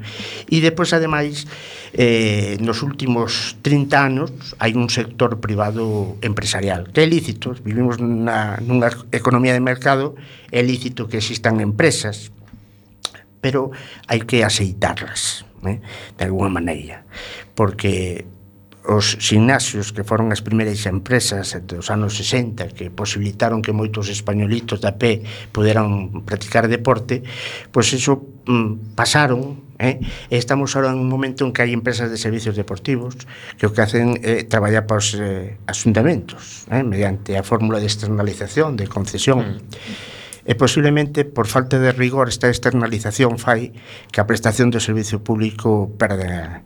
[0.49, 1.45] E depois, ademais,
[1.93, 8.57] eh, nos últimos 30 anos hai un sector privado empresarial que é lícito, vivimos na,
[8.61, 10.17] nunha economía de mercado
[10.51, 12.34] é lícito que existan empresas
[13.39, 13.71] pero
[14.09, 15.80] hai que aceitarlas né?
[16.17, 17.05] de alguma maneira
[17.55, 18.25] porque
[18.88, 24.80] os gimnasios que foron as primeiras empresas dos anos 60 que posibilitaron que moitos españolitos
[24.80, 27.19] da pé poderan practicar deporte,
[27.75, 29.99] pois iso mm, pasaron eh?
[30.29, 33.13] estamos ahora en un momento en que hai empresas de servicios deportivos
[33.59, 36.81] que o que hacen é eh, traballar para os eh, asuntamentos eh?
[36.81, 40.49] mediante a fórmula de externalización, de concesión mm.
[40.49, 43.75] e posiblemente por falta de rigor esta externalización fai
[44.09, 46.63] que a prestación do servicio público perda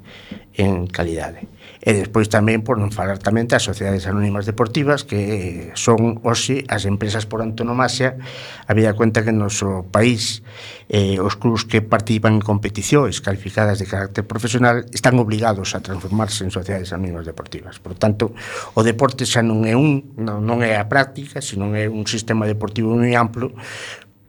[0.55, 1.49] en calidade
[1.81, 6.85] E despois tamén por non falar tamén das sociedades anónimas deportivas que son hoxe as
[6.85, 8.21] empresas por antonomasia
[8.69, 10.45] había cuenta que no noso país
[10.93, 16.45] eh, os clubs que participan en competicións calificadas de carácter profesional están obligados a transformarse
[16.45, 17.81] en sociedades anónimas deportivas.
[17.81, 18.37] Por tanto,
[18.77, 22.45] o deporte xa non é un non, non é a práctica, senón é un sistema
[22.45, 23.57] deportivo moi amplo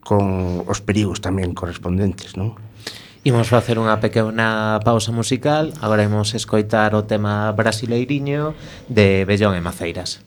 [0.00, 2.56] con os perigos tamén correspondentes, non?
[3.22, 5.70] Imos facer unha pequena pausa musical.
[5.78, 8.50] Agora imos escoitar o tema Brasileiriño
[8.90, 10.26] de Bellón e Maceiras.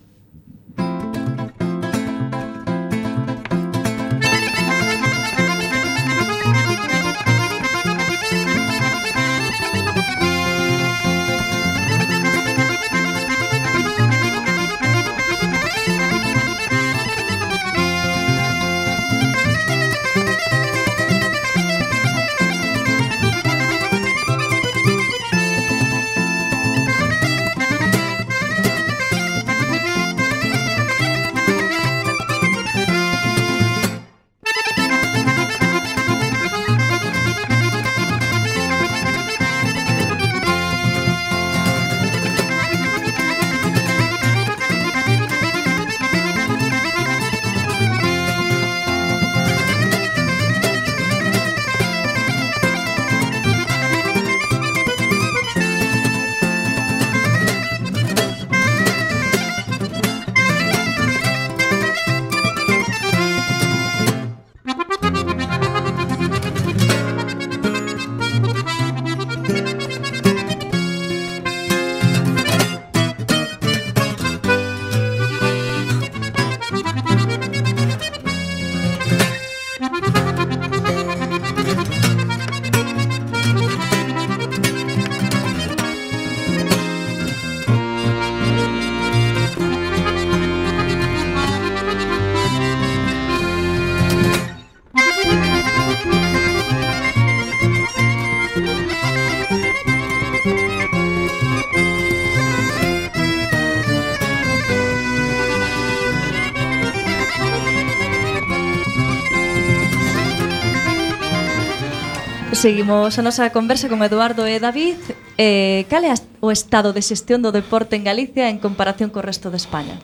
[112.65, 114.97] Seguimos a nosa conversa con Eduardo e David.
[115.37, 116.09] Eh, cal é
[116.41, 120.01] o estado de xestión do deporte en Galicia en comparación co resto de España?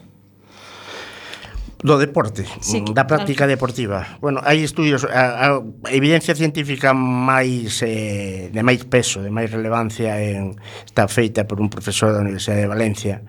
[1.81, 3.57] do deporte, sí, mm, da práctica claro.
[3.57, 3.99] deportiva.
[4.21, 10.21] Bueno, hai estudios, a, a evidencia científica máis eh, de máis peso, de máis relevancia
[10.21, 10.53] en,
[10.85, 13.25] está feita por un profesor da Universidade de Valencia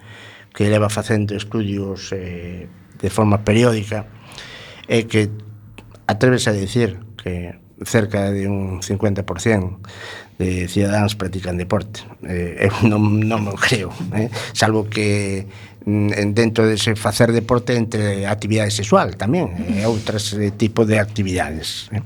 [0.52, 2.68] que leva facendo estudios eh,
[3.00, 4.04] de forma periódica
[4.84, 5.32] e eh, que
[6.04, 9.78] atreves a decir que cerca de un 50%
[10.38, 12.02] de cidadáns practican deporte.
[12.26, 14.32] Eh, eu non, non o creo, eh?
[14.56, 15.46] salvo que
[15.86, 20.82] mm, dentro de ese facer deporte entre actividade sexual tamén e eh, outras eh, tipo
[20.88, 21.92] de actividades.
[21.94, 22.02] Eh?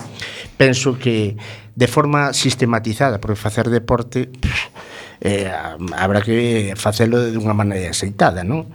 [0.59, 1.37] Penso que
[1.77, 4.33] de forma sistematizada, porque facer deporte
[5.21, 5.49] eh,
[5.97, 8.69] habrá que facelo de unha maneira aceitada, non?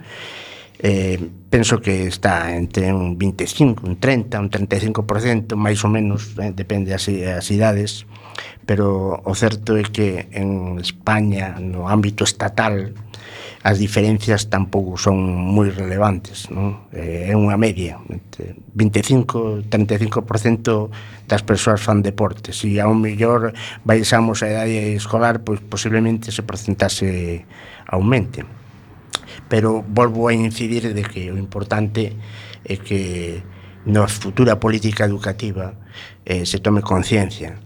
[0.78, 1.18] eh,
[1.50, 6.90] penso que está entre un 25, un 30, un 35% máis ou menos, eh, depende
[6.90, 8.06] das, das idades.
[8.64, 12.94] Pero o certo é que en España no ámbito estatal
[13.62, 16.90] as diferencias tampouco son moi relevantes non?
[16.90, 20.90] Eh, é unha media entre 25-35%
[21.30, 22.50] das persoas fan deporte.
[22.50, 23.54] Se ao mellor
[23.86, 27.46] baixamos a idade escolar pois posiblemente ese porcentaxe
[27.86, 28.42] aumente
[29.52, 32.16] pero volvo a incidir de que o importante
[32.64, 33.44] é que
[33.84, 35.76] na futura política educativa
[36.24, 37.60] eh, se tome conciencia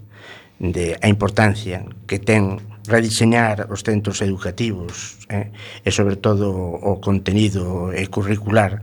[0.58, 2.58] de a importancia que ten
[2.90, 5.54] rediseñar os centros educativos eh,
[5.86, 8.82] e sobre todo o contenido eh, curricular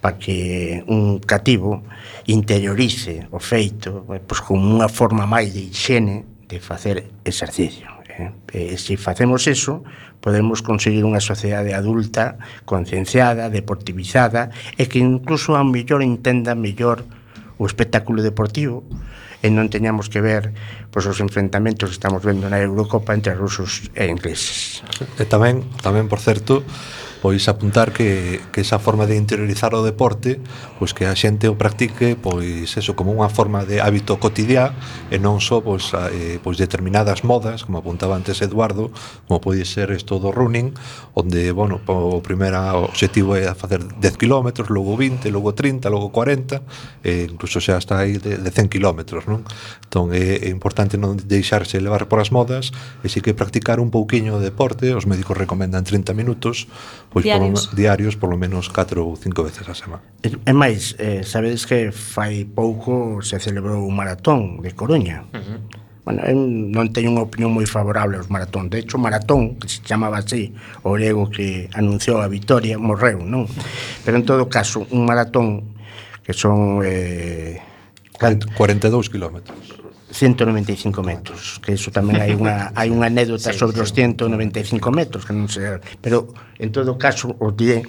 [0.00, 1.84] para que un cativo
[2.24, 7.92] interiorice o feito eh, pois, como unha forma máis de higiene de facer exercicio.
[8.08, 8.72] Eh?
[8.72, 9.84] E se facemos eso,
[10.20, 17.06] podemos conseguir unha sociedade adulta, concienciada, deportivizada e que incluso a mellor entenda mellor
[17.58, 18.86] o espectáculo deportivo
[19.42, 20.50] e non teñamos que ver
[20.90, 24.82] pois, os enfrentamentos que estamos vendo na Eurocopa entre rusos e ingleses.
[25.18, 26.66] E tamén, tamén por certo,
[27.20, 30.38] pois apuntar que, que esa forma de interiorizar o deporte
[30.78, 34.74] pois que a xente o practique pois eso como unha forma de hábito cotidiá
[35.10, 38.94] e non só pois, a, eh, pois determinadas modas como apuntaba antes Eduardo
[39.26, 40.74] como pode ser isto do running
[41.18, 46.62] onde bueno o primeiro objetivo é facer 10 km logo 20 logo 30 logo 40
[47.02, 49.42] e incluso xa está aí de, de 100 km non?
[49.82, 52.70] entón é, é importante non deixarse levar por as modas
[53.02, 56.70] e si que practicar un pouquiño de deporte os médicos recomendan 30 minutos
[57.10, 57.68] pois diarios.
[57.68, 60.04] Por, diarios por lo menos 4 ou 5 veces a semana.
[60.22, 65.24] E, e máis, eh, sabedes que fai pouco se celebrou un maratón de Coruña.
[65.32, 65.60] Uh -huh.
[66.08, 68.72] Bueno, eu non teño unha opinión moi favorable aos maratón.
[68.72, 73.20] De hecho, o maratón, que se chamaba así, o grego que anunciou a victoria, morreu,
[73.20, 73.44] non?
[74.08, 75.76] Pero en todo caso, un maratón
[76.24, 76.80] que son...
[76.80, 77.60] Eh,
[78.18, 79.58] 42 kilómetros.
[80.10, 83.84] 195 metros, que iso tamén hai unha hai unha anécdota sí, sobre sí.
[83.84, 87.84] os 195 metros, que non sei, pero en todo caso o diré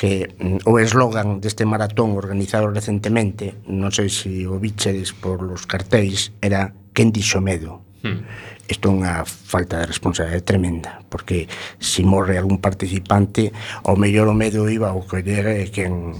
[0.00, 5.68] que mm, o eslogan deste maratón organizado recentemente, non sei se o bicheres por los
[5.68, 7.84] cartéis, era quen dixo medo.
[8.00, 8.24] Hmm.
[8.70, 11.50] Isto é unha falta de responsabilidade tremenda, porque
[11.82, 13.50] se morre algún participante,
[13.82, 16.14] ao mellor o medo iba ao que era eh, quen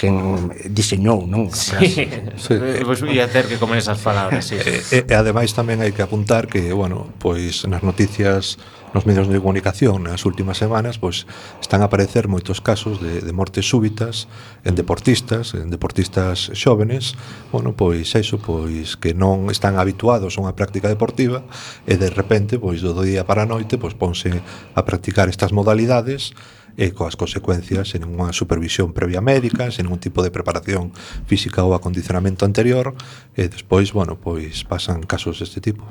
[0.00, 1.52] quen diseñou, non?
[1.52, 2.08] Sí,
[2.40, 2.54] sí.
[2.80, 4.56] Pois ia ter que comer esas palabras, sí.
[4.56, 8.56] E, e ademais tamén hai que apuntar que, bueno, pois nas noticias
[8.94, 11.26] nos medios de comunicación nas últimas semanas pois
[11.62, 14.26] están a aparecer moitos casos de, de mortes súbitas
[14.66, 17.14] en deportistas, en deportistas xóvenes,
[17.54, 21.46] bueno, pois eso, pois que non están habituados a unha práctica deportiva
[21.86, 24.42] e de repente, pois do día para a noite, pois ponse
[24.74, 26.34] a practicar estas modalidades
[26.80, 30.96] e coas consecuencias sen unha supervisión previa médica, sen ningún tipo de preparación
[31.28, 32.96] física ou acondicionamento anterior
[33.36, 35.84] e despois, bueno, pois pasan casos deste tipo.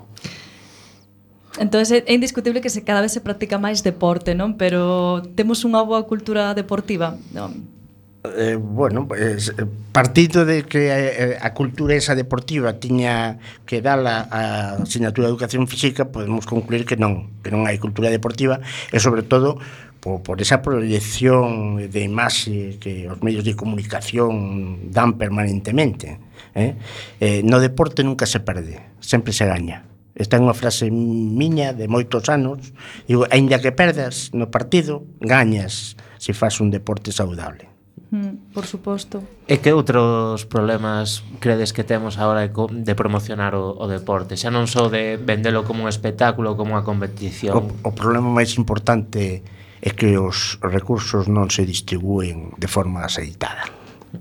[1.61, 4.57] Entón, é indiscutible que se cada vez se practica máis deporte, non?
[4.57, 7.77] Pero temos unha boa cultura deportiva, non?
[8.23, 14.05] eh, bueno, pues, eh, partido de que eh, a cultura esa deportiva tiña que dar
[14.05, 18.59] a asignatura de educación física, podemos concluir que non, que non hai cultura deportiva
[18.91, 19.57] e sobre todo
[19.99, 26.19] por, por esa proyección de imaxe que os medios de comunicación dan permanentemente.
[26.55, 26.75] Eh?
[27.19, 29.85] Eh, no deporte nunca se perde, sempre se gaña.
[30.19, 32.75] Esta é unha frase miña de moitos anos.
[33.07, 37.71] Digo, aínda que perdas no partido, gañas se faz un deporte saudable.
[38.11, 39.21] Mm, por suposto.
[39.45, 44.33] E que outros problemas credes que temos agora de promocionar o, o deporte?
[44.33, 47.53] Xa non só de vendelo como un espectáculo, como unha competición.
[47.55, 53.07] O, o problema máis importante é é que os recursos non se distribúen de forma
[53.07, 53.71] aceitada.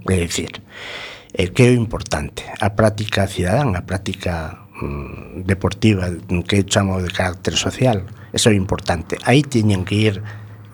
[0.07, 0.63] É dicir,
[1.35, 6.13] é que é importante a práctica cidadán, a práctica mm, deportiva
[6.47, 9.19] que chamo de carácter social, eso é importante.
[9.25, 10.23] Aí tiñen que ir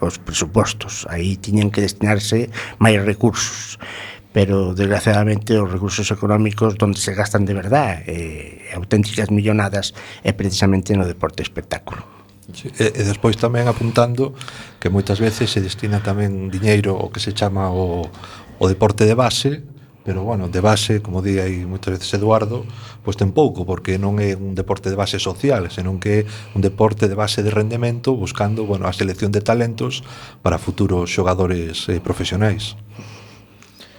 [0.05, 3.80] os presupostos, aí tiñen que destinarse máis recursos
[4.35, 9.95] pero desgraciadamente os recursos económicos onde se gastan de verdad eh, auténticas millonadas
[10.26, 12.13] é precisamente no deporte espectáculo.
[12.78, 14.36] E, e despois tamén apuntando
[14.76, 18.05] que moitas veces se destina tamén diñeiro o que se chama o,
[18.61, 19.64] o deporte de base,
[20.05, 22.68] pero bueno, de base, como di aí moitas veces Eduardo,
[23.01, 26.61] pois ten pouco, porque non é un deporte de base social, senón que é un
[26.61, 30.05] deporte de base de rendemento buscando, bueno, a selección de talentos
[30.45, 32.76] para futuros xogadores eh, profesionais.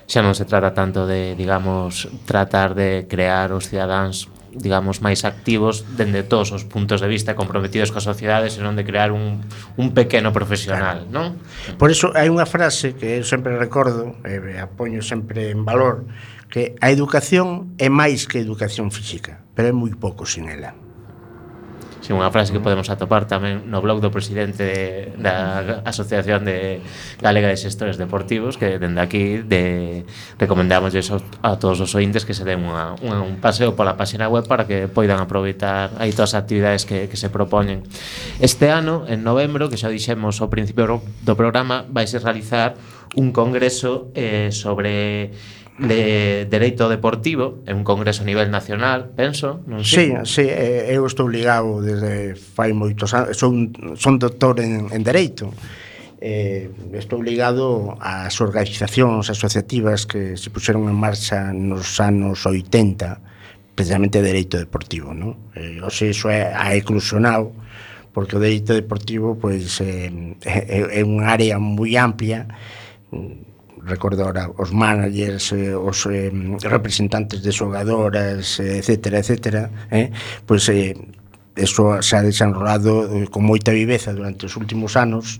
[0.06, 5.84] Xa non se trata tanto de, digamos, tratar de crear os cidadáns digamos, máis activos
[6.00, 9.44] dende todos os puntos de vista comprometidos coa sociedade, senón de crear un,
[9.76, 11.12] un pequeno profesional, claro.
[11.12, 11.28] non?
[11.76, 15.68] Por iso hai unha frase que eu sempre recordo, e eh, a poño sempre en
[15.68, 16.08] valor,
[16.48, 20.85] que a educación é máis que educación física, pero é moi pouco sin ela.
[22.06, 22.68] Si unha frase que mm.
[22.70, 24.78] podemos atopar tamén no blog do presidente de,
[25.18, 26.78] da Asociación de
[27.18, 30.06] Galega de Sectores Deportivos que dende aquí de,
[30.38, 34.30] recomendamos eso a todos os ointes que se den unha, unha, un paseo pola página
[34.30, 37.82] web para que poidan aproveitar aí todas as actividades que, que se propoñen.
[38.38, 42.78] Este ano, en novembro, que xa dixemos ao principio do programa, vais a realizar
[43.18, 45.34] un congreso eh, sobre
[45.78, 50.16] de Dereito Deportivo, é un congreso a nivel nacional, penso, non sei.
[50.24, 55.02] Sí, sí, eh, eu estou ligado desde fai moitos anos, son, son doctor en, en
[55.04, 55.52] Dereito,
[56.24, 64.24] eh, estou ligado ás organizacións asociativas que se puxeron en marcha nos anos 80, precisamente
[64.24, 65.36] Dereito Deportivo, non?
[65.60, 67.52] Eh, oxe, iso é a eclusionado,
[68.16, 70.08] porque o Dereito Deportivo pois, eh,
[70.48, 72.48] é, é un área moi amplia,
[73.86, 76.32] recordo ahora, os managers, eh, os eh,
[76.66, 80.12] representantes de xogadoras, etcétera, etcétera, eh,
[80.46, 80.98] pois eh,
[81.56, 85.40] eso se ha desenrolado eh, con moita viveza durante os últimos anos,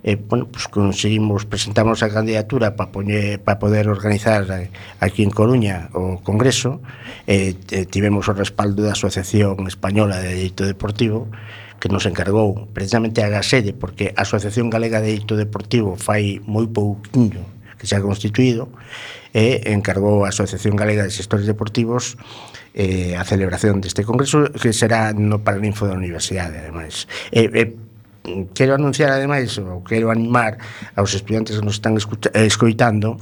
[0.00, 5.22] e, eh, bueno, pues conseguimos presentamos a candidatura para poñer, para poder organizar eh, aquí
[5.22, 6.80] en Coruña o Congreso,
[7.28, 11.28] eh, eh, tivemos o respaldo da Asociación Española de Dereito Deportivo,
[11.80, 16.64] que nos encargou precisamente a sede, porque a Asociación Galega de Deito Deportivo fai moi
[16.64, 18.68] pouquiño que xa constituído,
[19.32, 22.20] e encargou a Asociación Galega de Sectores Deportivos
[22.76, 27.08] eh, a celebración deste congreso que será no Paraninfo da Universidade, ademais.
[27.32, 27.62] E, e,
[28.52, 30.60] quero anunciar, ademais, ou quero animar
[30.92, 33.16] aos estudiantes que nos están escoitando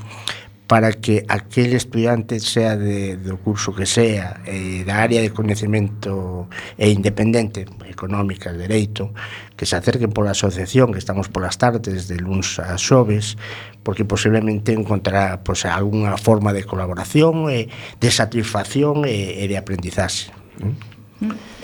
[0.68, 6.44] para que aquel estudiante sea de, do curso que sea eh, da área de conhecimento
[6.76, 9.16] e independente, económica, dereito,
[9.56, 13.40] que se acerquen pola asociación, que estamos polas tardes de luns a xoves,
[13.80, 20.28] porque posiblemente encontrará pues, algunha forma de colaboración, e de satisfacción e, e de aprendizaxe.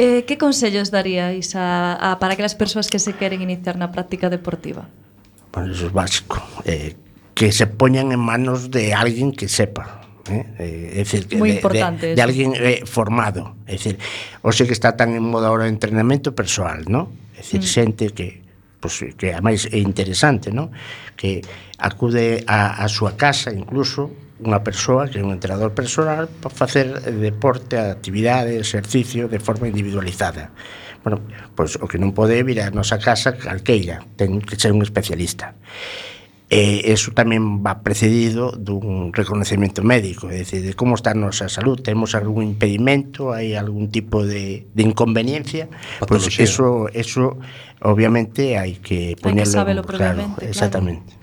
[0.00, 4.32] Eh, que consellos daríais a, a, para aquelas persoas que se queren iniciar na práctica
[4.32, 4.88] deportiva?
[5.52, 6.96] Bueno, eso es básico, eh,
[7.34, 10.00] que se poñan en manos de alguén que sepa.
[10.30, 10.40] Eh?
[10.58, 14.00] Eh, é decir, Muy de, importante de, de, de alguén eh, formado é dicir,
[14.40, 17.12] o sea que está tan en moda ahora o entrenamento persoal no?
[17.36, 17.68] é dicir, mm.
[17.68, 18.40] xente que
[18.80, 20.72] pues, que además é interesante no?
[21.12, 21.44] que
[21.76, 24.08] acude a, a súa casa incluso
[24.40, 26.88] unha persoa que é un entrenador personal para facer
[27.20, 30.56] deporte, actividade, exercicio de forma individualizada
[31.04, 31.20] bueno,
[31.52, 34.80] pois pues, o que non pode vir a nosa casa calqueira ten que ser un
[34.80, 35.52] especialista
[36.52, 41.48] E iso tamén va precedido dun reconocimiento médico, é dicir, de como está a nosa
[41.48, 45.72] salud, temos algún impedimento, hai algún tipo de, de inconveniencia,
[46.04, 47.40] pois pues eso, eso
[47.80, 51.16] obviamente hai que ponerlo hai que claro, claro, exactamente.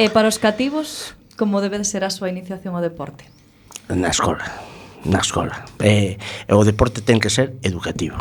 [0.00, 3.28] E para os cativos, como debe de ser a súa iniciación ao deporte?
[3.92, 4.48] Na escola,
[5.04, 5.68] na escola.
[5.84, 6.16] E,
[6.48, 8.16] o deporte ten que ser educativo.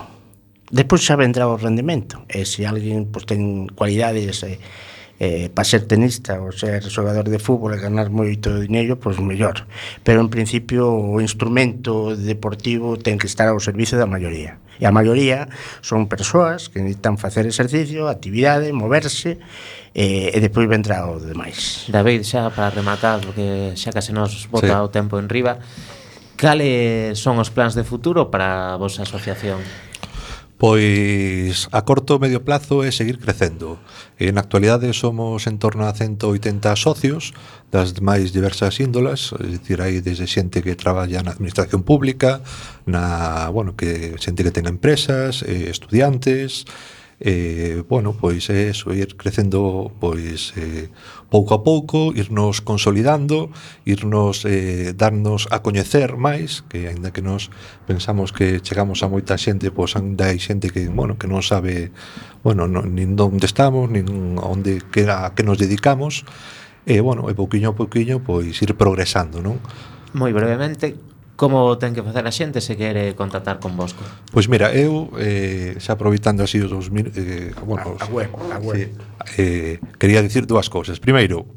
[0.68, 4.44] Despois xa vendrá o rendimento, e se alguén pues, ten cualidades...
[4.44, 4.60] Eh,
[5.20, 9.66] eh, para ser tenista ou ser xogador de fútbol e ganar moito dinheiro, pois mellor.
[10.02, 14.58] Pero en principio o instrumento deportivo ten que estar ao servicio da maioría.
[14.82, 15.48] E a maioría
[15.86, 19.38] son persoas que necesitan facer exercicio, actividade, moverse
[19.94, 21.86] eh, e despois vendrá o demais.
[21.94, 24.82] David, xa para rematar, porque xa case nos bota sí.
[24.82, 25.62] o tempo en riba,
[26.36, 29.62] cales son os plans de futuro para a vosa asociación?
[30.64, 33.84] Pois a corto medio plazo é seguir crecendo.
[34.16, 36.40] E na actualidade somos en torno a 180
[36.80, 37.36] socios
[37.68, 42.40] das máis diversas índolas, é dicir, hai desde xente que traballa na administración pública,
[42.88, 46.64] na, bueno, que xente que ten empresas, eh, estudiantes,
[47.26, 50.92] eh, bueno, pois é eso, ir crecendo pois eh,
[51.32, 53.48] pouco a pouco, irnos consolidando,
[53.88, 57.48] irnos eh, darnos a coñecer máis, que aínda que nos
[57.88, 61.96] pensamos que chegamos a moita xente, pois ainda hai xente que, bueno, que non sabe,
[62.44, 66.28] bueno, non, nin onde estamos, nin onde que a que nos dedicamos,
[66.84, 69.64] e eh, bueno, e pouquiño a pouquiño pois ir progresando, non?
[70.12, 74.06] Moi brevemente, Como ten que facer a xente se quere contactar con vosco?
[74.30, 78.60] Pois mira, eu eh, xa aproveitando así os 2000 eh, bueno, a, a web, a
[78.62, 78.94] web.
[79.26, 81.02] Sí, eh, quería dicir dúas cousas.
[81.02, 81.50] Primeiro,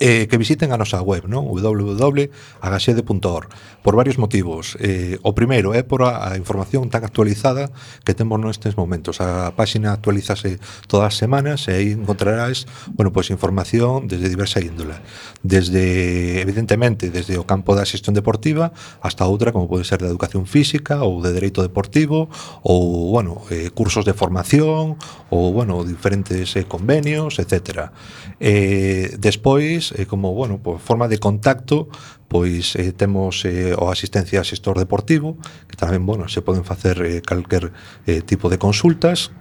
[0.00, 1.44] eh, que visiten a nosa web, non?
[1.44, 3.48] www.agaxede.org
[3.84, 4.78] por varios motivos.
[4.80, 7.68] Eh, o primeiro é por a, a información tan actualizada
[8.04, 9.20] que temos nestes momentos.
[9.20, 10.56] A páxina actualizase
[10.88, 12.64] todas as semanas e aí encontrarás,
[12.96, 15.04] bueno, pois pues, información desde diversa índola.
[15.44, 18.72] Desde evidentemente desde o campo da xestión deportiva
[19.04, 22.32] hasta outra como pode ser de educación física ou de dereito deportivo
[22.64, 24.96] ou bueno, eh, cursos de formación
[25.28, 27.92] ou bueno, diferentes eh, convenios, etcétera.
[28.40, 31.88] Eh, despois eh, como, bueno, por forma de contacto,
[32.28, 35.36] pois eh, temos eh, o asistencia a xestor deportivo,
[35.66, 37.74] que tamén, bueno, se poden facer eh, calquer
[38.06, 39.32] eh, tipo de consultas.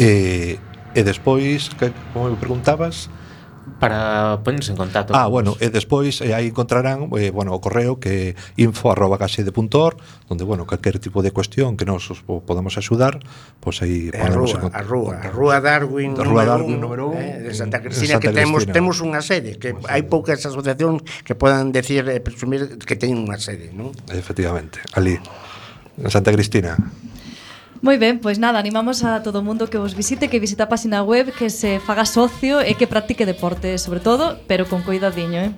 [0.00, 0.58] Eh,
[0.90, 3.06] e despois, que, como me preguntabas,
[3.78, 5.14] para ponerse en contacto.
[5.14, 9.52] Ah, bueno, e despois eh, aí encontrarán eh, bueno, o correo que info onde
[10.28, 13.20] donde, bueno, calquer tipo de cuestión que nos os podamos axudar,
[13.60, 17.08] pois pues aí eh, a rúa, a rúa, a rúa Darwin, a rúa Darwin número
[17.12, 21.04] 1 eh, de Santa Cristina, que temos, temos unha sede, que pues, hai poucas asociacións
[21.22, 23.92] que podan decir, presumir que teñen unha sede, non?
[24.10, 25.18] Efectivamente, ali,
[25.98, 26.78] en Santa Cristina.
[27.80, 30.68] Moi ben, pois nada, animamos a todo o mundo que vos visite, que visita a
[30.68, 35.48] página web, que se faga socio e que practique deporte, sobre todo, pero con cuidadiño,
[35.48, 35.52] eh?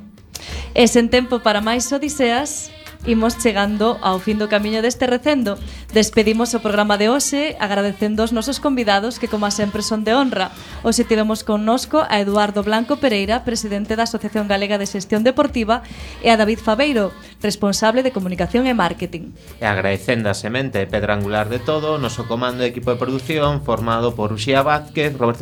[0.70, 2.70] E sen tempo para máis odiseas,
[3.06, 5.58] imos chegando ao fin do camiño deste recendo.
[5.94, 10.50] Despedimos o programa de hoxe agradecendo os nosos convidados que, como sempre, son de honra.
[10.82, 15.86] Hoxe tivemos connosco a Eduardo Blanco Pereira, presidente da Asociación Galega de Xestión Deportiva,
[16.22, 19.34] e a David Fabeiro, responsable de Comunicación e Marketing.
[19.62, 24.18] E agradecendo a semente pedra angular de todo, noso comando e equipo de producción formado
[24.18, 25.22] por Uxía Vázquez, Roberto